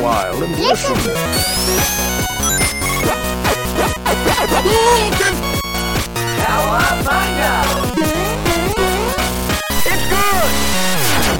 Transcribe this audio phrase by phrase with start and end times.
[0.00, 0.96] a while and listen.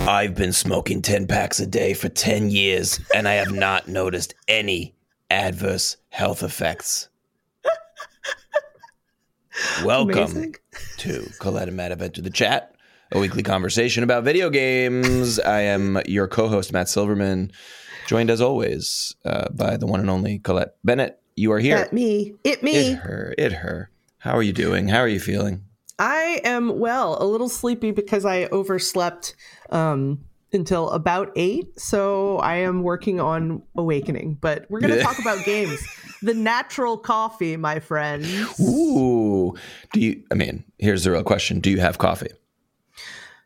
[0.09, 4.35] I've been smoking 10 packs a day for 10 years and I have not noticed
[4.49, 4.95] any
[5.31, 7.09] adverse health effects.
[9.85, 10.57] Welcome Amazing.
[10.99, 12.75] to Colette and Matt have entered the chat,
[13.13, 15.39] a weekly conversation about video games.
[15.39, 17.53] I am your co host, Matt Silverman,
[18.07, 21.21] joined as always uh, by the one and only Colette Bennett.
[21.37, 21.77] You are here.
[21.77, 22.35] At me.
[22.45, 22.93] It me.
[22.93, 23.35] It her.
[23.39, 23.91] It her.
[24.19, 24.89] How are you doing?
[24.89, 25.65] How are you feeling?
[25.99, 29.35] I am well, a little sleepy because I overslept
[29.71, 31.79] um, until about eight.
[31.79, 34.39] So I am working on awakening.
[34.41, 35.81] But we're going to talk about games.
[36.23, 38.27] The natural coffee, my friend.
[38.61, 39.55] Ooh.
[39.93, 42.31] Do you, I mean, here's the real question Do you have coffee?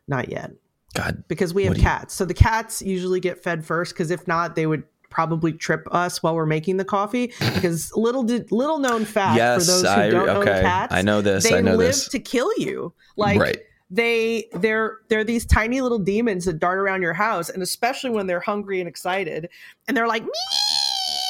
[0.07, 0.51] Not yet,
[0.95, 2.13] God, because we have do you- cats.
[2.13, 3.93] So the cats usually get fed first.
[3.93, 7.31] Because if not, they would probably trip us while we're making the coffee.
[7.53, 10.51] Because little did little known fact Yes, for those who I- don't okay.
[10.51, 12.07] own cats, I know this, They I know live this.
[12.09, 12.93] to kill you.
[13.15, 13.57] Like right.
[13.89, 18.27] they they're they're these tiny little demons that dart around your house and especially when
[18.27, 19.47] they're hungry and excited
[19.87, 20.29] and they're like me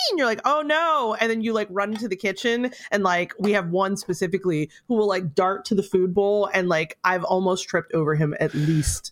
[0.10, 3.34] and you're like oh no and then you like run into the kitchen and like
[3.40, 7.24] we have one specifically who will like dart to the food bowl and like i've
[7.26, 9.12] almost tripped over him at least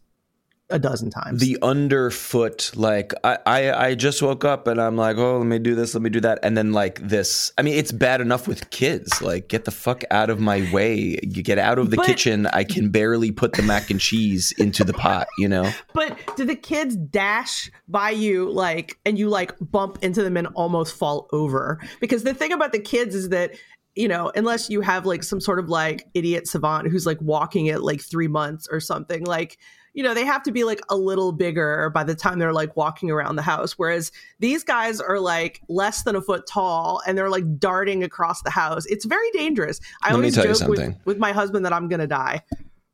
[0.74, 1.40] a dozen times.
[1.40, 5.60] The underfoot like I, I i just woke up and i'm like oh let me
[5.60, 6.40] do this let me do that.
[6.44, 9.22] And then like this i mean it's bad enough with kids.
[9.22, 11.20] Like get the fuck out of my way.
[11.22, 12.48] You get out of the But- kitchen.
[12.48, 15.72] I can barely put the mac and cheese into the pot you know?
[15.94, 20.48] But do the kids dash by you like and you like bump into them and
[20.56, 21.80] almost fall over?
[22.00, 23.52] Because the thing about the kids is that
[23.96, 27.70] you know unless you have like some sort of like idiot savant who's like walking
[27.70, 29.60] at like three months or something like
[29.94, 32.76] you know they have to be like a little bigger by the time they're like
[32.76, 37.18] walking around the house whereas these guys are like less than a foot tall and
[37.18, 41.18] they're like darting across the house it's very dangerous i Let always joke with, with
[41.18, 42.42] my husband that i'm gonna die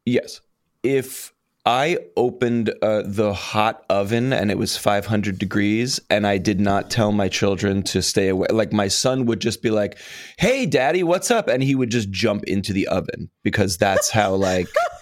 [0.05, 0.41] yes
[0.83, 1.33] if
[1.65, 6.89] I opened uh, the hot oven and it was 500 degrees, and I did not
[6.89, 8.47] tell my children to stay away.
[8.49, 9.99] Like my son would just be like,
[10.39, 14.33] "Hey, daddy, what's up?" and he would just jump into the oven because that's how
[14.35, 14.67] like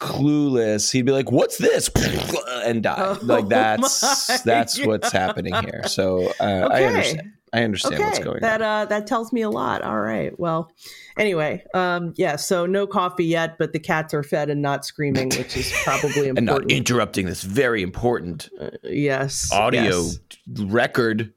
[0.00, 1.90] clueless he'd be like, "What's this?"
[2.64, 2.96] and die.
[2.98, 5.82] Oh like that's my that's what's happening here.
[5.86, 7.32] So uh, I understand.
[7.52, 8.82] I understand what's going that on.
[8.82, 10.70] uh that tells me a lot all right well
[11.16, 15.28] anyway um yeah so no coffee yet but the cats are fed and not screaming
[15.28, 16.38] which is probably important.
[16.38, 18.50] And not interrupting this very important
[18.82, 20.18] yes audio yes.
[20.58, 21.32] record.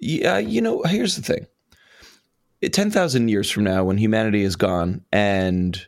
[0.00, 1.46] Yeah, you know, here's the thing.
[2.72, 5.86] Ten thousand years from now, when humanity is gone and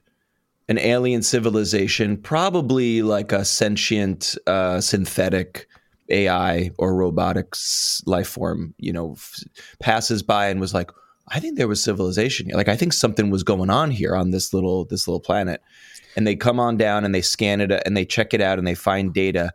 [0.70, 5.66] an alien civilization, probably like a sentient uh, synthetic
[6.08, 9.42] AI or robotics life form, you know, f-
[9.80, 10.90] passes by and was like,
[11.28, 12.54] "I think there was civilization here.
[12.54, 15.60] Like, I think something was going on here on this little this little planet."
[16.16, 18.66] And they come on down and they scan it and they check it out and
[18.66, 19.52] they find data.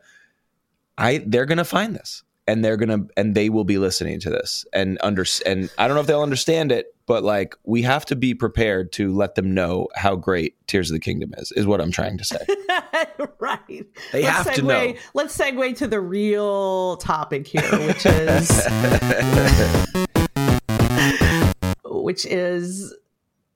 [0.97, 4.65] I they're gonna find this and they're gonna and they will be listening to this
[4.73, 8.15] and under and I don't know if they'll understand it, but like we have to
[8.15, 11.51] be prepared to let them know how great Tears of the Kingdom is.
[11.53, 12.45] Is what I'm trying to say.
[13.39, 14.93] right They let's have to know.
[15.13, 18.49] let's segue to the real topic here which is
[21.85, 22.93] which is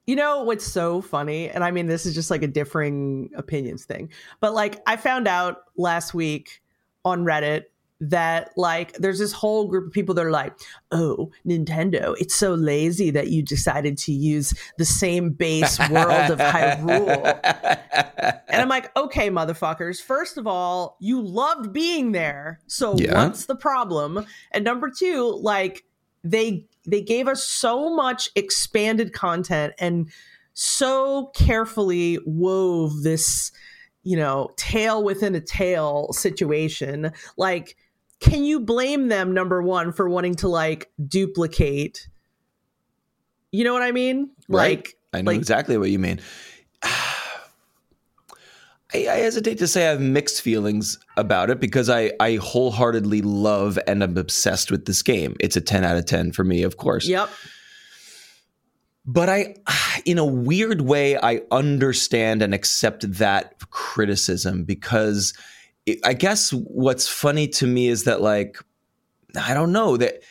[0.05, 3.85] you know what's so funny and i mean this is just like a differing opinions
[3.85, 6.61] thing but like i found out last week
[7.05, 7.65] on reddit
[8.01, 10.53] that like there's this whole group of people that are like
[10.91, 16.39] oh nintendo it's so lazy that you decided to use the same base world of
[16.39, 17.39] hyrule
[18.49, 20.01] and I'm like, okay, motherfuckers.
[20.01, 22.59] First of all, you loved being there.
[22.67, 23.23] So Yeah.
[23.25, 24.25] what's the problem?
[24.51, 25.85] And number two, like
[26.23, 30.09] they they gave us so much expanded content and
[30.53, 33.51] so carefully wove this,
[34.03, 37.11] you know, tale within a tale situation.
[37.37, 37.77] Like,
[38.19, 42.09] can you blame them, number one, for wanting to like duplicate?
[43.51, 44.31] You know what I mean?
[44.47, 44.77] Right.
[44.77, 46.19] Like I know like- exactly what you mean.
[48.91, 53.21] I, I hesitate to say I have mixed feelings about it because I, I wholeheartedly
[53.21, 55.35] love and am obsessed with this game.
[55.39, 57.07] It's a 10 out of 10 for me, of course.
[57.07, 57.29] Yep.
[59.05, 59.55] But I,
[60.05, 65.33] in a weird way, I understand and accept that criticism because
[66.03, 68.57] I guess what's funny to me is that, like,
[69.39, 70.21] I don't know that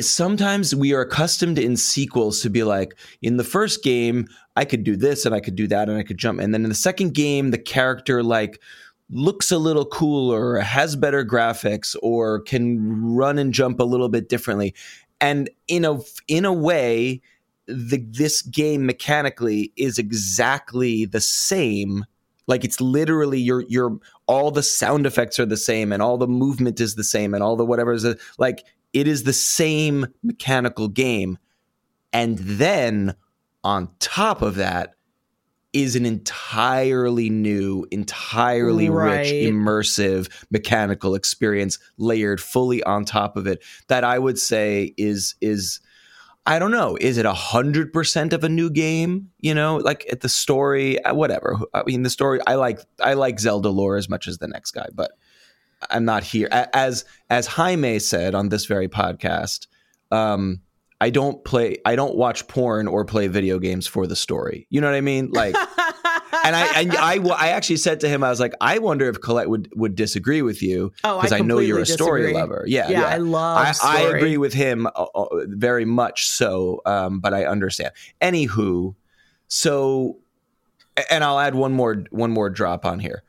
[0.00, 4.26] sometimes we are accustomed in sequels to be like, in the first game,
[4.56, 6.40] I could do this and I could do that and I could jump.
[6.40, 8.60] And then in the second game, the character, like,
[9.10, 14.28] looks a little cooler has better graphics or can run and jump a little bit
[14.30, 14.74] differently
[15.20, 17.20] and in a in a way
[17.66, 22.04] the this game mechanically is exactly the same
[22.46, 26.28] like it's literally your your all the sound effects are the same and all the
[26.28, 28.06] movement is the same and all the whatever is
[28.38, 31.38] like it is the same mechanical game
[32.12, 33.14] and then
[33.64, 34.94] on top of that
[35.72, 39.18] is an entirely new, entirely Right.
[39.18, 45.34] rich, immersive mechanical experience layered fully on top of it that I would say is
[45.40, 45.80] is
[46.46, 49.30] I don't know, is it a hundred percent of a new game?
[49.40, 51.58] You know, like at the story, uh, whatever.
[51.72, 52.40] I mean, the story.
[52.46, 55.12] I like I like Zelda lore as much as the next guy, but
[55.90, 59.66] I'm not here as as Jaime said on this very podcast.
[60.10, 60.60] Um,
[61.00, 64.66] I don't play, I don't watch porn or play video games for the story.
[64.70, 65.30] You know what I mean?
[65.32, 65.54] Like,
[66.44, 69.20] and I and I, I actually said to him, I was like, I wonder if
[69.20, 72.40] Colette would would disagree with you Oh, I because I, know you're a story disagree.
[72.40, 72.64] lover.
[72.66, 73.06] Yeah, yeah, yeah.
[73.06, 73.76] I love.
[73.82, 77.92] I, I agree with him uh, uh, very much so, um, but I understand.
[78.20, 78.94] Anywho,
[79.48, 80.18] so,
[81.10, 83.22] and I'll add one more one more drop on here.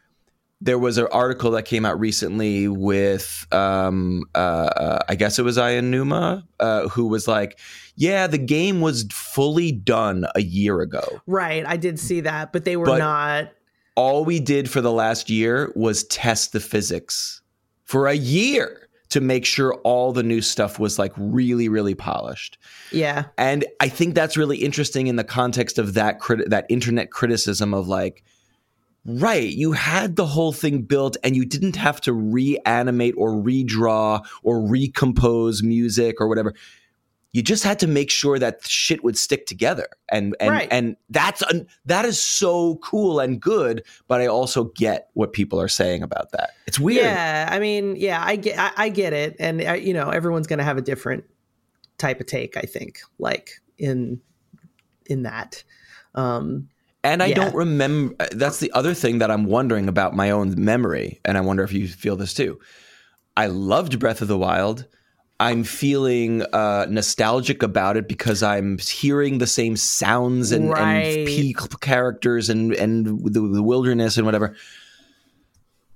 [0.61, 5.43] There was an article that came out recently with, um, uh, uh, I guess it
[5.43, 7.59] was Aonuma, uh, who was like,
[7.95, 11.03] "Yeah, the game was fully done a year ago.
[11.27, 13.49] Right, I did see that, but they were But- not.
[13.97, 17.41] All we did for the last year was test the physics
[17.83, 22.57] for a year." To make sure all the new stuff was like really, really polished.
[22.91, 27.11] Yeah, And I think that's really interesting in the context of that crit- that internet
[27.11, 28.23] criticism of like,
[29.05, 34.25] right, you had the whole thing built and you didn't have to reanimate or redraw
[34.43, 36.53] or recompose music or whatever.
[37.31, 40.69] You just had to make sure that shit would stick together, and and Right.
[40.71, 43.83] and that's un- that is so cool and good.
[44.07, 46.51] But I also get what people are saying about that.
[46.65, 47.03] It's weird.
[47.03, 47.49] yeah.
[47.51, 50.59] I mean, yeah, I get, I, I get it, and uh, you know, everyone's going
[50.59, 51.25] to have a different
[51.97, 52.55] type of take.
[52.55, 54.21] I think, like in
[55.07, 55.61] in that.
[56.13, 56.69] Um,
[57.05, 57.35] And I Yeah.
[57.35, 58.15] don't remember.
[58.31, 61.19] That's the other thing that I'm wondering about my own memory.
[61.23, 62.59] And I wonder if you feel this too.
[63.37, 64.85] I loved Breath of the Wild.
[65.39, 71.17] I'm feeling uh, nostalgic about it because I'm hearing the same sounds and, Right.
[71.19, 74.55] and peak characters and, and the, the wilderness and whatever.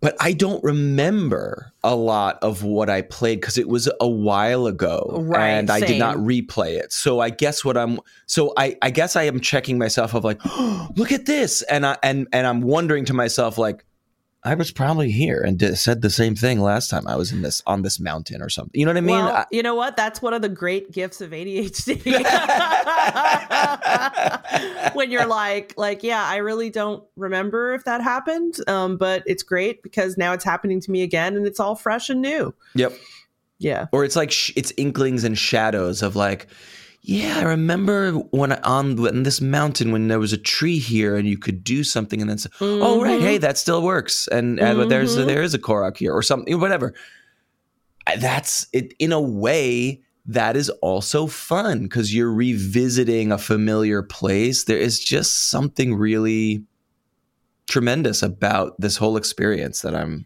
[0.01, 4.65] But I don't remember a lot of what I played because it was a while
[4.65, 6.93] ago, Right, and I did not replay it.
[6.93, 10.39] So I guess what I'm so I I guess I am checking myself of like,
[10.95, 13.83] look at this, and I and and I'm wondering to myself like,
[14.41, 17.41] I was probably here and did, said the same thing last time I was in
[17.41, 18.79] this on this mountain or something.
[18.79, 19.15] You know what I mean?
[19.17, 19.97] well, I- you know what?
[19.97, 22.01] That's one of the great gifts of ADHD.
[24.93, 29.43] when you're like, like, yeah, I really don't remember if that happened, um, but it's
[29.43, 32.53] great because now it's happening to me again, and it's all fresh and new.
[32.75, 32.93] yep.
[33.61, 36.47] Yeah, or it's like sh- it's inklings and shadows of like
[37.09, 41.15] yeah i remember when I, on when this mountain when there was a tree here
[41.17, 44.59] and you could do something and then say, oh right hey that still works and,
[44.59, 45.25] and there's Mhm.
[45.25, 46.93] there is a korok here or something whatever
[48.19, 54.65] that's it in a way that is also fun because you're revisiting a familiar place
[54.65, 56.63] there is just something really
[57.67, 60.25] tremendous about this whole experience that i'm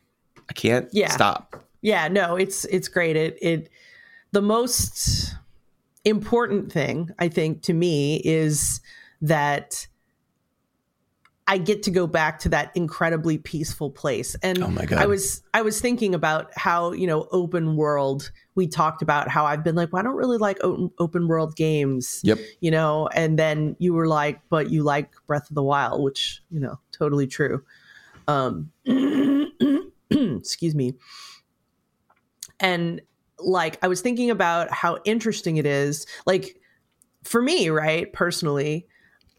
[0.50, 1.12] i can't Yeah.
[1.12, 3.17] stop yeah, no, it's it's great.
[3.17, 3.69] It it
[4.31, 5.36] the most
[6.05, 8.81] important thing I think to me is
[9.22, 9.88] that
[11.45, 14.36] I get to go back to that incredibly peaceful place.
[14.41, 15.00] And Oh my God.
[15.00, 19.45] I was I was thinking about how, you know, open world, we talked about how
[19.45, 22.22] I've been like, well, I don't really like open, open world games.
[22.24, 26.01] yep You know, and then you were like, but you like Breath of the Wild,
[26.01, 27.63] which, you know, totally true.
[28.27, 28.72] Um
[30.10, 30.95] excuse me.
[32.60, 33.01] And
[33.43, 36.05] like I was thinking about how interesting it is.
[36.25, 36.57] Like
[37.23, 38.88] for me, right, personally,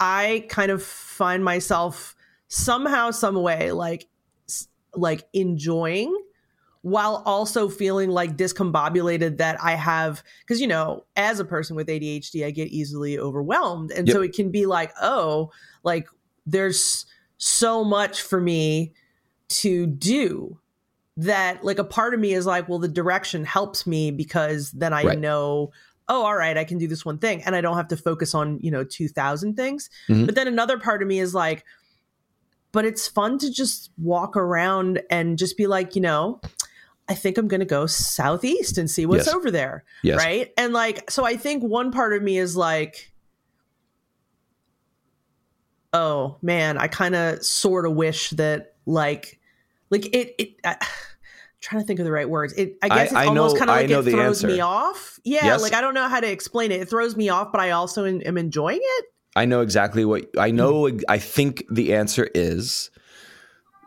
[0.01, 2.15] I kind of find myself
[2.49, 4.07] somehow some way like
[4.95, 6.17] like enjoying
[6.83, 11.89] while also feeling like discombobulated that I have because you know as a person with
[11.89, 15.51] ADHD I get easily overwhelmed and so it can be like oh
[15.83, 16.07] like
[16.47, 17.07] there's
[17.39, 18.93] so much for me
[19.49, 20.61] to do
[21.17, 24.93] that like a part of me is like well the direction helps me because then
[24.93, 25.19] I Right.
[25.19, 25.71] know
[26.09, 28.35] oh all right I can do this one thing and I don't have to focus
[28.35, 30.27] on you know 2000 things Mhm.
[30.27, 31.65] but then another part of me is like
[32.73, 36.41] but it's fun to just walk around and just be like you know
[37.07, 39.35] I think I'm going to go southeast and see what's Yes.
[39.35, 43.13] over there yes right and like so i think one part of me is like
[45.93, 49.39] oh man i kind of sort of wish that like
[49.91, 50.35] like it.
[50.39, 50.77] it I,
[51.61, 52.53] trying to think of the right words.
[52.55, 54.47] It I guess it's I almost kind of I like it throws answer.
[54.49, 55.19] me off.
[55.25, 55.63] Yeah, Yes.
[55.63, 56.81] like I don't know how to explain it.
[56.83, 59.05] It throws me off, but I also am am enjoying it.
[59.37, 60.57] I know exactly what I hmm.
[60.57, 60.99] know.
[61.09, 62.91] I think the answer is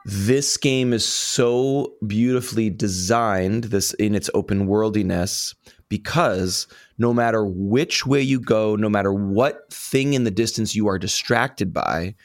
[0.05, 5.53] this game is so beautifully designed this in its open worldiness
[5.89, 10.87] because no matter which way you go, no matter what thing in the distance you
[10.87, 12.15] are distracted by,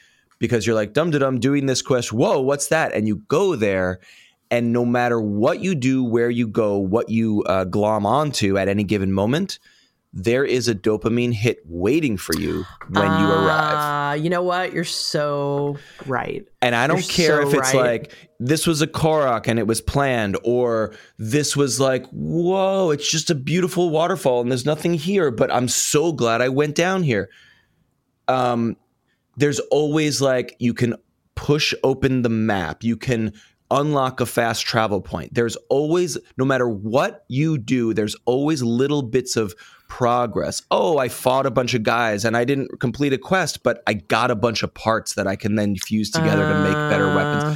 [0.43, 2.93] because you're like dum dum doing this quest, whoa, what's that?
[2.93, 4.01] And you go there,
[4.51, 8.67] and no matter what you do, where you go, what you uh, glom onto at
[8.67, 9.57] any given moment,
[10.11, 14.15] there is a dopamine hit waiting for you when you arrive.
[14.17, 14.73] Uh, you know what?
[14.73, 16.45] You're so right.
[16.61, 18.01] And I don't You're care so if it's right.
[18.01, 23.09] like this was a Korok and it was planned, or this was like, whoa, it's
[23.09, 27.01] just a beautiful waterfall and there's nothing here, but I'm so glad I went down
[27.01, 27.29] here.
[28.27, 28.75] Um,
[29.37, 30.95] there's always like you can
[31.35, 33.33] push open the map, you can
[33.71, 35.33] unlock a fast travel point.
[35.33, 39.55] There's always, no matter what you do, there's always little bits of
[39.87, 40.61] progress.
[40.69, 43.93] Oh, I fought a bunch of guys and I didn't complete a quest, but I
[43.93, 47.43] got a bunch of parts that I can then fuse together to make better weapons
[47.43, 47.55] Uh,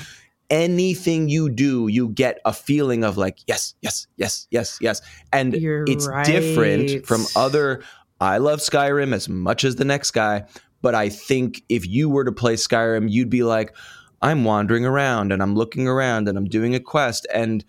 [0.49, 5.01] anything you do, you get a feeling of like, yes, yes, yes, yes, yes.
[5.33, 7.83] And You're it's different from other.
[8.19, 10.45] I love Skyrim as much as the next guy,
[10.81, 13.75] but I think if you were to play Skyrim, you'd be like,
[14.21, 17.27] I'm wandering around and I'm looking around and I'm doing a quest.
[17.33, 17.63] And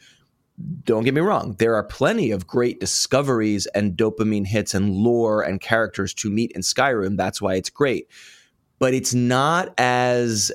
[0.85, 5.43] don't get me wrong, there are plenty of great discoveries and dopamine hits and lore
[5.43, 7.17] and characters to meet in Skyrim.
[7.17, 8.09] That's why it's great.
[8.79, 10.53] But it's not as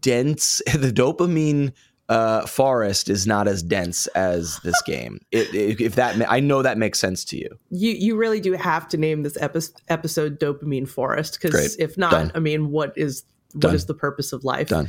[0.00, 0.62] dense.
[0.74, 1.72] The dopamine
[2.08, 5.18] uh, forest is not as dense as this game.
[5.32, 7.48] It, it- if that, ma- I know that makes sense to you.
[7.70, 12.10] you you really do have to name this epi- episode "Dopamine Forest" because if not,
[12.12, 12.32] Done.
[12.34, 13.74] I mean, what is what Done.
[13.74, 14.68] is the purpose of life?
[14.68, 14.88] Done.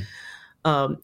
[0.65, 0.97] Um,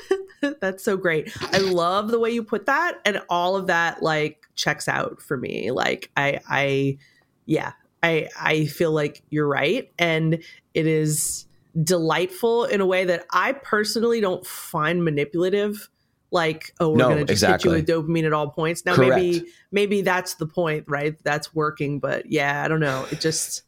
[0.60, 1.32] that's so great.
[1.52, 5.36] I love the way you put that, and all of that like checks out for
[5.36, 5.70] me.
[5.70, 6.98] Like I, I,
[7.46, 10.34] yeah, I, I feel like you're right, and
[10.74, 11.45] it is
[11.82, 15.88] delightful in a way that I personally don't find manipulative.
[16.30, 17.70] Like, oh, we're No, gonna just exactly.
[17.70, 18.84] hit you with dopamine at all points.
[18.84, 19.16] Now, Correct.
[19.16, 21.16] maybe, maybe that's the point, right?
[21.22, 23.06] That's working, but yeah, I don't know.
[23.12, 23.62] It just,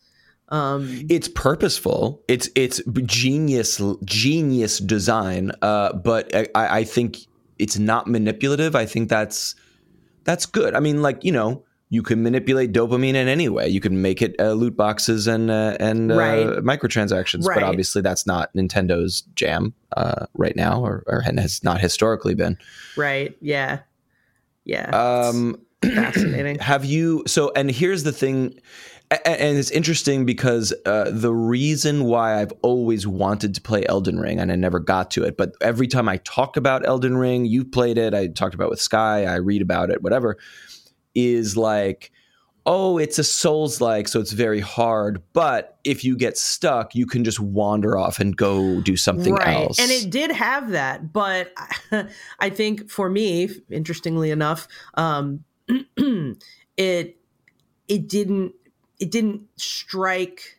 [0.49, 2.23] um, It's purposeful.
[2.27, 5.53] It's it's genius genius design.
[5.63, 7.19] Uh, but I, I think
[7.59, 8.75] it's not manipulative.
[8.75, 9.55] I think that's
[10.25, 10.75] that's good.
[10.75, 13.69] I mean, like you know, you can manipulate dopamine in any way.
[13.69, 17.47] You can make it uh, loot boxes and uh, and uh, microtransactions.
[17.47, 17.55] Right.
[17.57, 22.59] But obviously, that's not Nintendo's jam uh, right now, or, or has not historically been.
[22.97, 23.37] right?
[23.41, 23.81] Yeah,
[24.65, 24.91] yeah.
[24.91, 26.59] Um, fascinating.
[26.61, 28.61] have you so and here's the thing
[29.11, 34.39] and it's interesting because uh, the reason why i've always wanted to play elden ring
[34.39, 37.71] and i never got to it but every time i talk about elden ring you've
[37.71, 40.37] played it i talked about it with sky i read about it whatever
[41.15, 42.13] is like
[42.67, 47.07] oh it's a souls like so it's very hard but if you get stuck you
[47.07, 51.53] can just wander off and go do something else And it did have that, but
[52.41, 55.45] I think for me, interestingly enough, um,
[56.77, 57.17] it
[57.89, 58.53] it didn't
[58.99, 60.59] it didn't strike.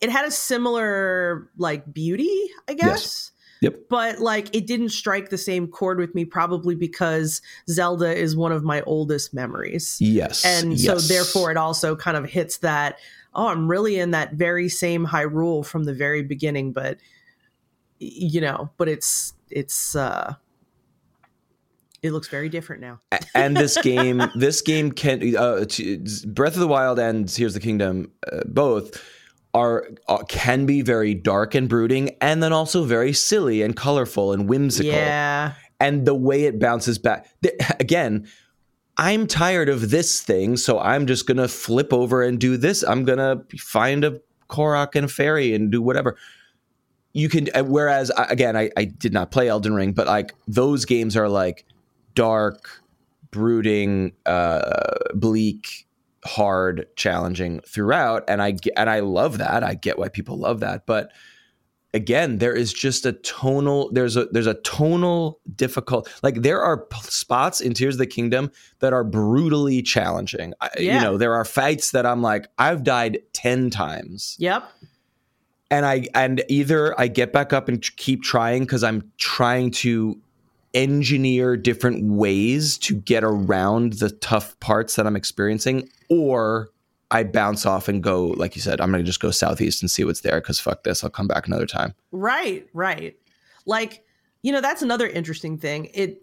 [0.00, 3.30] It had a similar like beauty, I guess.
[3.64, 3.80] Yep.
[3.88, 8.52] But like it didn't strike the same chord with me, probably because Zelda is one
[8.52, 9.98] of my oldest memories.
[10.00, 10.84] yes and yes.
[10.84, 12.98] so therefore it also kind of hits that
[13.34, 16.98] oh i'm really in that very same Hyrule from the very beginning but
[17.98, 20.34] you know but it's it's uh
[22.02, 23.00] it looks very different now
[23.34, 25.64] and this game this game can uh,
[26.26, 29.02] breath of the wild and tears of the kingdom uh, both
[29.54, 34.32] are uh, can be very dark and brooding and then also very silly and colorful
[34.32, 34.92] and whimsical.
[34.92, 35.54] Yeah.
[35.80, 38.28] And the way it bounces back th- again
[38.96, 42.82] i'm tired of this thing so i'm just gonna flip over and do this.
[42.82, 46.16] I'm gonna find a korok and a fairy and do whatever.
[47.12, 50.84] You can uh, whereas again I, I did not play elden ring but like those
[50.84, 51.64] games are like
[52.14, 52.82] dark
[53.30, 55.83] brooding uh bleak
[56.24, 59.62] hard challenging throughout and i and i love that.
[59.62, 61.10] I get why people love that but
[61.94, 66.84] again there is just a tonal there's a there's a tonal difficult like there are
[66.86, 68.50] p- spots in tears of the kingdom
[68.80, 70.52] that are brutally challenging.
[70.60, 74.36] I, you know there are fights that i'm like i've died 10 times.
[74.38, 74.68] Yep.
[75.70, 80.20] And i and either i get back up and keep trying because i'm trying to
[80.74, 86.68] engineer different ways to get around the tough parts that i'm experiencing or
[87.10, 90.04] i bounce off and go like you said i'm gonna just go southeast and see
[90.04, 93.16] what's there because fuck this i'll come back another time right right
[93.66, 94.04] like
[94.44, 95.90] you know that's another interesting thing.
[95.94, 96.22] It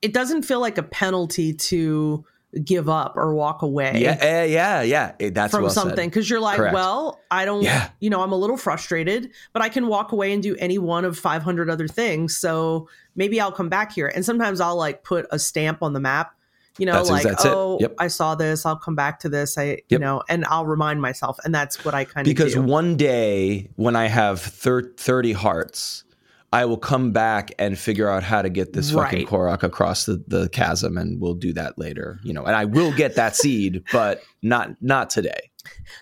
[0.00, 2.24] it doesn't feel like a penalty to
[2.64, 5.12] give up or walk away Yeah, eh, yeah, yeah.
[5.18, 6.74] Eh, That's from well something because you're like, Correct.
[6.74, 7.88] well, I don't, Yeah.
[8.00, 11.04] you know, I'm a little frustrated, but I can walk away and do any one
[11.06, 12.36] of 500 other things.
[12.36, 14.08] So maybe I'll come back here.
[14.14, 16.34] And sometimes I'll like put a stamp on the map,
[16.76, 17.94] you know, That's- like, that's oh, Yep.
[17.98, 18.66] I saw this.
[18.66, 19.56] I'll come back to this.
[19.56, 21.38] I, you know, and I'll remind myself.
[21.44, 22.60] And that's what I kind of because do.
[22.62, 26.04] one day when I have thir- 30 hearts,
[26.52, 30.22] I will come back and figure out how to get this fucking Korok across the,
[30.28, 32.20] the chasm, and we'll do that later.
[32.22, 35.50] You know, and I will get that seed, but not not today.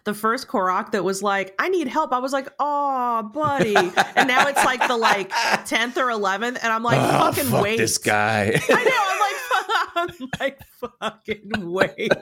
[0.04, 2.12] the first Korok that was like, I need help.
[2.12, 3.76] I was like, oh, buddy.
[3.76, 6.58] and now it's like the like 10th or 11th.
[6.62, 7.76] And I'm like, Oh, fucking fuck wait.
[7.76, 8.58] this guy.
[8.68, 9.04] I know.
[9.06, 10.60] I'm like, I'm like,
[11.00, 12.12] fucking wait.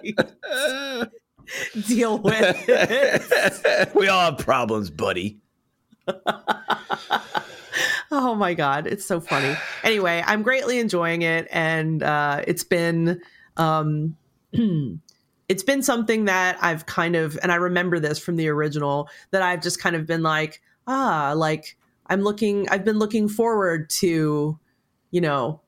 [1.87, 3.94] Deal with it.
[3.94, 5.38] we all have problems, buddy.
[8.10, 9.54] Oh my god, it's so funny.
[9.84, 13.20] Anyway, I'm greatly enjoying it, and uh, it's been
[13.58, 14.16] um,
[15.48, 19.42] it's been something that I've kind of, and I remember this from the original that
[19.42, 24.58] I've just kind of been like, ah, like I'm looking, I've been looking forward to,
[25.10, 25.60] you know,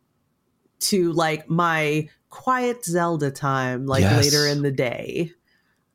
[0.80, 4.16] to like my quiet Zelda time, like Yes.
[4.16, 5.32] later in the day.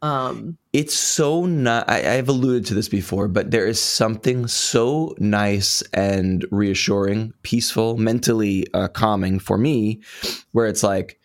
[0.01, 1.89] Um, It's so not.
[1.89, 7.97] I, I've alluded to this before, but there is something so nice and reassuring, peaceful,
[7.97, 10.01] mentally uh, calming for me,
[10.51, 11.19] where it's like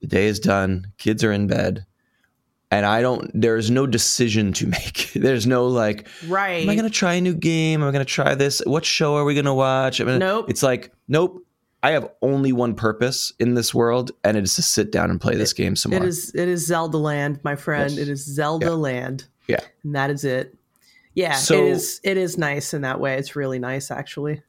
[0.00, 1.86] the day is done, kids are in bed,
[2.70, 3.30] and I don't.
[3.32, 5.12] There's no decision to make.
[5.14, 6.62] There's no like, right.
[6.62, 7.82] am I going to try a new game?
[7.82, 8.60] Am I going to try this?
[8.66, 10.00] What show are we going to watch?
[10.00, 10.46] I mean, Nope.
[10.48, 11.46] It's like, nope.
[11.84, 15.20] I have only one purpose in this world, and it is to sit down and
[15.20, 16.08] play this game some It more.
[16.08, 17.90] is it is Zelda land, my friend.
[17.90, 17.98] Yes.
[18.00, 18.72] It is Zelda Yeah.
[18.72, 19.24] land.
[19.48, 19.60] Yeah.
[19.84, 20.56] And that is it.
[21.14, 23.18] Yeah, So- it is it is nice in that way.
[23.18, 24.42] It's really nice actually.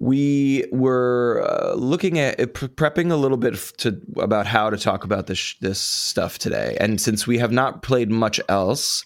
[0.00, 5.02] we were uh, looking at uh, prepping a little bit to about how to talk
[5.02, 9.04] about this this stuff today and since we have not played much else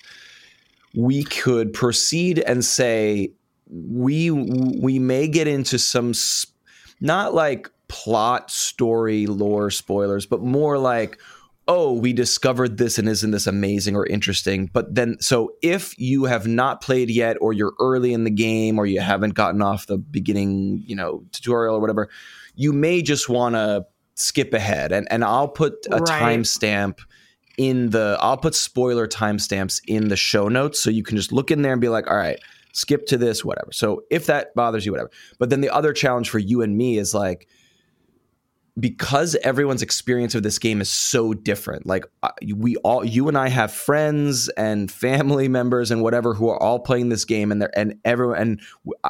[0.94, 3.32] we could proceed and say
[3.70, 6.44] we we may get into some s-
[7.02, 11.18] not like plot story lore spoilers but more like
[11.68, 16.24] oh we discovered this and isn't this amazing or interesting but then so if you
[16.24, 19.86] have not played yet or you're early in the game or you haven't gotten off
[19.86, 22.08] the beginning you know tutorial or whatever
[22.54, 23.84] you may just want to
[24.14, 26.08] skip ahead and and I'll put a Right.
[26.38, 26.98] timestamp
[27.58, 31.50] in the I'll put spoiler timestamps in the show notes so you can just look
[31.50, 32.38] in there and be like all right
[32.72, 33.70] skip to this whatever.
[33.72, 35.10] So if that bothers you whatever.
[35.38, 37.48] But then the other challenge for you and me is like
[38.80, 43.36] because everyone's experience of this game is so different like uh, we all you and
[43.36, 47.60] I have friends and family members and whatever who are all playing this game and
[47.60, 48.60] they're and everyone and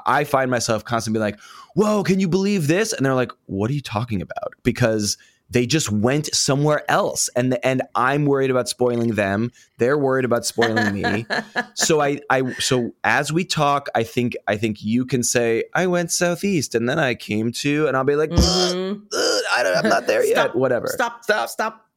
[0.05, 1.39] I find myself constantly like
[1.75, 2.93] whoa can you believe this?
[2.93, 4.55] And they're like what are you talking about?
[4.65, 5.17] Because
[5.53, 10.25] they just went somewhere else and the, and I'm worried about spoiling them they're worried
[10.25, 11.27] about spoiling me
[11.75, 15.87] so I, I so as we talk i think i think you can say i
[15.87, 19.03] went southeast and then i came to and i'll be like Mhm.
[19.13, 21.89] "Ugh, I don't, i'm not there yet whatever Stop, stop, stop.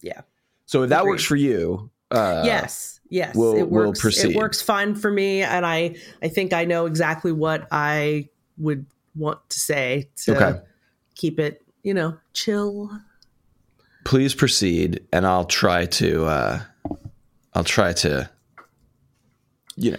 [0.00, 0.20] Yeah.
[0.66, 1.10] so if that Agreed.
[1.10, 3.00] works for you uh yes.
[3.10, 3.34] Yes.
[3.34, 4.00] we'll- it we'll works.
[4.00, 4.30] proceed.
[4.30, 5.42] It works fine for me.
[5.42, 10.60] And I I think I know exactly what I would want to say to Okay.
[11.14, 12.90] keep it, you know, chill.
[14.04, 16.60] please proceed and i'll try to uh
[17.54, 18.28] i'll try to
[19.76, 19.96] you know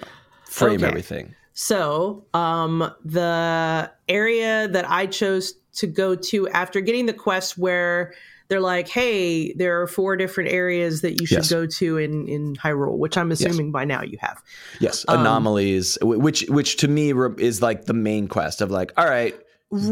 [0.49, 0.87] frame Okay.
[0.87, 7.57] everything So, um, the area that I chose to go to after getting the quest
[7.57, 8.13] where
[8.49, 11.49] they're like, "Hey, there are four different areas that you should Yes.
[11.49, 14.43] go to in in Hyrule," which I'm assuming by now you have.
[14.81, 18.91] yes Um, anomalies wh- which which to me is like the main quest of like
[18.97, 19.33] all right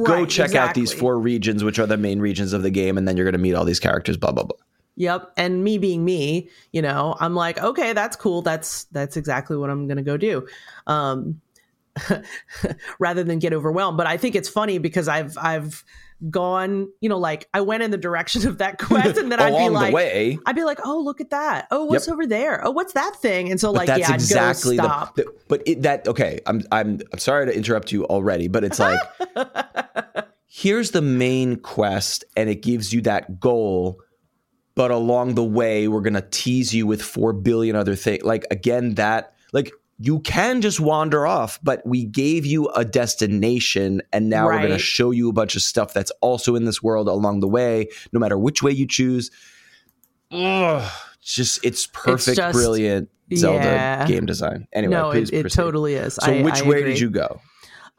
[0.04, 2.98] go Right, check out these four regions which are the main regions of the game
[2.98, 4.58] and then you're going to meet all these characters blah blah blah
[4.96, 5.34] Yep.
[5.38, 8.42] And me being me, you know, I'm like, okay, that's cool.
[8.42, 10.48] That's that's exactly what I'm gonna go do.
[10.86, 11.42] Um
[13.00, 13.98] rather than get overwhelmed.
[13.98, 15.84] But I think it's funny because I've I've
[16.30, 19.58] gone, you know, like I went in the direction of that quest and then I'd
[19.58, 21.68] be like way I'd be like, oh, look at that.
[21.72, 22.66] Oh, what's over there?
[22.66, 23.50] Oh, what's that thing?
[23.52, 25.16] And so, But like, that's yeah, exactly I'd go stop.
[25.16, 26.40] the- But it, that okay.
[26.46, 29.00] I'm I'm I'm sorry to interrupt you already, but it's like
[30.48, 34.00] here's the main quest, and it gives you that goal.
[34.76, 38.24] But along the way, we're gonna tease you with four billion other things.
[38.24, 44.02] Like again, that like you can just wander off, but we gave you a destination,
[44.12, 47.08] and now we're gonna show you a bunch of stuff that's also in this world
[47.08, 47.88] along the way.
[48.12, 49.30] No matter which way you choose.
[50.32, 54.08] Ugh, just it's perfect, just- brilliant Zelda yeah.
[54.08, 54.68] game design.
[54.74, 56.16] Anyway, no, please it, it totally is.
[56.16, 56.92] So I- which I way agree.
[56.94, 57.40] did you go?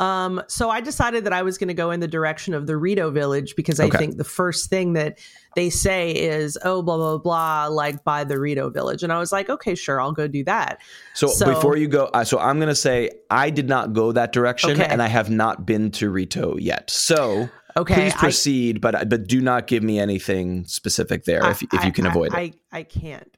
[0.00, 2.76] Um, so I decided that I was going to go in the direction of the
[2.76, 3.98] Rito village because I Okay.
[3.98, 5.18] think the first thing that
[5.56, 9.02] they say is, oh, blah, blah, blah, like by the Rito village.
[9.02, 10.80] And I was like, okay, sure, I'll go do that.
[11.14, 14.32] So, So- before you go, so I'm going to say I did not go that
[14.32, 14.84] direction, Okay.
[14.86, 16.90] and I have not been to Rito yet.
[16.90, 17.94] So Okay.
[17.94, 21.86] please I- proceed, but but do not give me anything specific there if, if I-
[21.86, 22.36] you can I- avoid it.
[22.36, 23.28] I, I can't.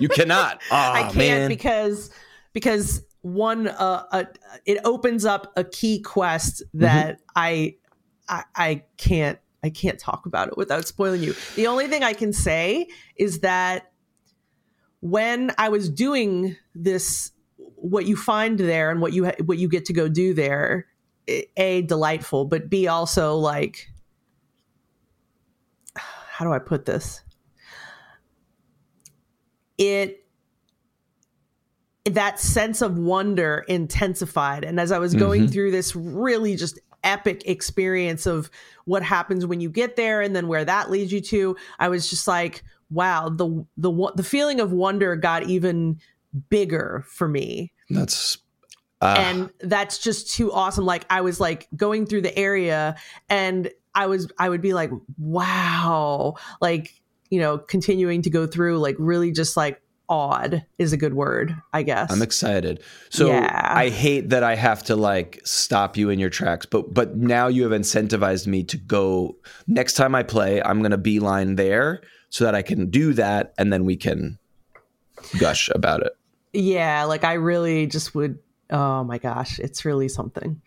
[0.00, 0.60] You cannot.
[0.70, 1.48] Oh, I can't man.
[1.48, 2.10] because
[2.52, 4.24] because one uh, uh
[4.66, 6.80] it opens up a key quest Mm-hmm.
[6.80, 7.76] that I,
[8.28, 11.34] I I can't I can't talk about it without spoiling you.
[11.56, 13.92] The only thing I can say is that
[15.00, 19.68] when I was doing this what you find there and what you ha- what you
[19.68, 20.86] get to go do there
[21.56, 23.88] a delightful but b also like
[25.94, 27.22] how do I put this
[29.78, 30.26] it
[32.04, 35.52] that sense of wonder intensified and as i was going Mhm.
[35.52, 38.50] through this really just epic experience of
[38.84, 41.56] what happens when you get there and then where that leads you to.
[41.78, 46.00] I was just like wow the the the feeling of wonder got even
[46.48, 47.72] bigger for me.
[47.88, 48.38] That's
[49.00, 50.84] uh, and that's just too awesome.
[50.84, 52.96] Like i was like going through the area
[53.28, 56.34] and i was i would be like wow.
[56.60, 59.80] Like you know continuing to go through like really just like
[60.10, 62.82] awed is a good word i guess I'm excited.
[63.08, 63.72] So Yeah.
[63.74, 67.46] I hate that I have to like stop you in your tracks, but but now
[67.46, 69.36] you have incentivized me to go.
[69.66, 73.72] Next time I play, I'm gonna beeline there so that I can do that, and
[73.72, 74.38] then we can
[75.38, 76.12] gush about it.
[76.52, 78.38] yeah like i really just would
[78.70, 80.60] oh my gosh it's really something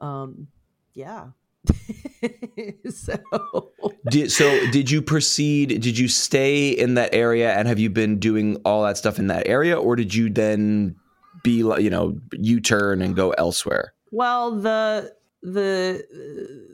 [0.00, 0.46] um
[0.94, 1.26] yeah
[2.90, 3.72] so
[4.10, 5.80] Did, so did you proceed?
[5.80, 9.26] Did you stay in that area, and have you been doing all that stuff in
[9.28, 10.96] that area, or did you then
[11.42, 13.92] be like you know U turn and go elsewhere?
[14.10, 16.68] Well, the the uh,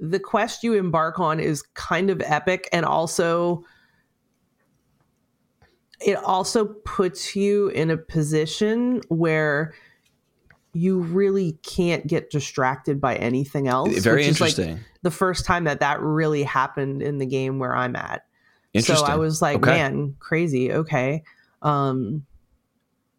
[0.00, 3.64] the quest you embark on is kind of epic and also
[6.00, 9.74] it also puts you in a position where
[10.72, 13.96] you really can't get distracted by anything else.
[13.98, 14.84] Very which is, like, interesting.
[15.02, 18.24] the first time that that really happened in the game where I'm at.
[18.80, 19.70] So I was like, Okay.
[19.70, 20.72] man, crazy.
[20.72, 21.22] Okay.
[21.62, 22.24] Um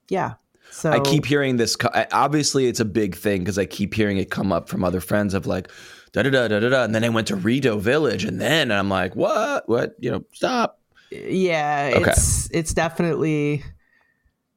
[0.09, 0.35] yeah.
[0.71, 1.75] So I keep hearing this.
[2.11, 5.33] Obviously, it's a big thing because I keep hearing it come up from other friends
[5.33, 5.69] of like,
[6.13, 6.83] da da da da da da.
[6.83, 9.67] And then I went to Rito Village, and then I'm like, what?
[9.67, 9.95] What?
[9.99, 10.79] You know, stop.
[11.11, 12.11] yeah Okay.
[12.11, 13.63] it's it's definitely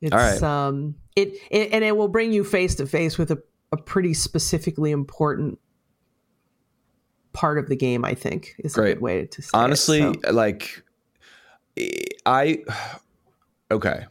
[0.02, 0.42] it's All right.
[0.42, 4.14] um it, it and it will bring you face to face with a, a pretty
[4.14, 5.59] specifically important
[7.33, 9.59] part of the game i think is a good way to say it.
[9.59, 10.83] Honestly, So, like,
[12.27, 12.59] I
[13.70, 14.07] okay.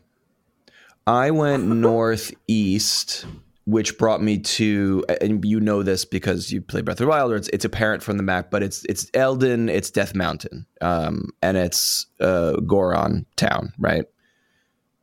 [1.08, 3.26] I went northeast,
[3.66, 7.32] which brought me to, and you know this because you play Breath of the Wild,
[7.32, 11.32] or it's it's apparent from the map, but it's it's Eldin, it's Death Mountain, um,
[11.42, 14.06] and it's uh, Goron Town, right?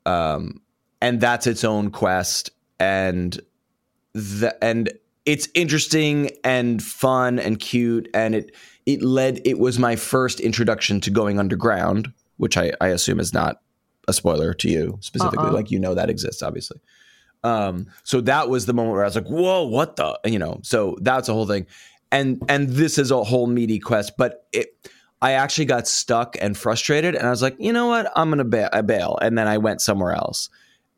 [0.07, 0.61] Um,
[1.01, 3.41] and that's its own quest, and
[4.15, 4.91] the and
[5.25, 8.55] it's interesting and fun and cute, and it
[8.87, 9.41] it led.
[9.45, 13.61] It was my first introduction to going underground, which I I assume is not
[14.09, 15.47] a spoiler to you specifically.
[15.47, 15.53] Uh-uh.
[15.53, 16.81] Like you know that exists, obviously.
[17.45, 20.61] Um, so that was the moment where I was like, "Whoa, what the?" You know.
[20.63, 21.67] So that's a whole thing,
[22.11, 24.89] and and this is a whole meaty quest, but it.
[25.21, 28.09] I actually got stuck and frustrated, and I was like, you know what?
[28.15, 30.49] I'm gonna ba- I bail, and then I went somewhere else.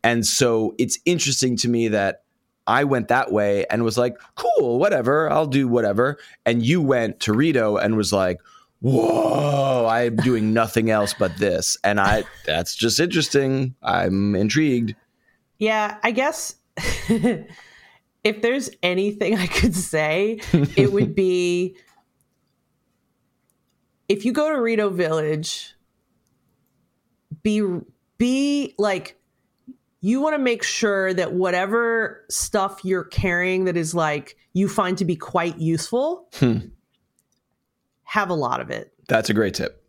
[0.02, 2.22] And so it's interesting to me that
[2.66, 6.18] I went that way and was like, cool, whatever, I'll do whatever.
[6.46, 8.40] And you went to Rito and was like,
[8.80, 11.76] whoa, I'm doing nothing else but this.
[11.84, 13.74] And I, that's just interesting.
[13.82, 14.94] I'm intrigued.
[15.58, 20.40] yeah i guess if there's anything i could say
[20.76, 21.76] it would be
[24.10, 25.76] if you go to Rito Village,
[27.44, 27.62] be
[28.18, 29.19] be like
[30.00, 34.96] you want to make sure that whatever stuff you're carrying that is like you find
[34.98, 36.58] to be quite useful, Hmm.
[38.04, 38.92] have a lot of it.
[39.08, 39.84] That's a great tip.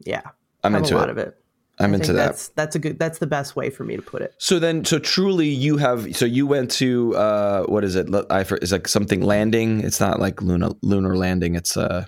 [0.00, 0.22] Yeah,
[0.64, 1.12] I'm have into a lot it.
[1.12, 1.36] of it.
[1.78, 2.26] I'm I into that.
[2.26, 2.98] That's that's a good.
[2.98, 4.34] That's the best way for me to put it.
[4.38, 6.14] So then, so truly, you have.
[6.16, 8.08] So you went to uh, what is it?
[8.30, 9.80] I for, is like something landing.
[9.80, 11.54] It's not like lunar lunar landing.
[11.54, 12.04] It's uh,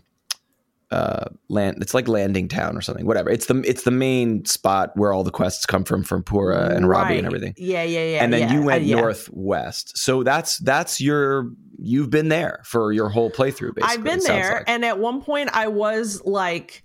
[0.95, 1.79] uh, land.
[1.81, 3.05] It's like landing town or something.
[3.05, 3.29] Whatever.
[3.29, 6.89] It's the it's the main spot where all the quests come from from Purah and
[6.89, 7.55] Robbie and everything.
[7.57, 8.23] Yeah, yeah, yeah.
[8.23, 9.01] and then yeah, you uh, went yeah.
[9.01, 9.99] northwest.
[9.99, 13.75] So that's that's your you've been there for your whole playthrough.
[13.75, 14.65] Basically, I've been there, like.
[14.69, 16.85] and at one point I was like,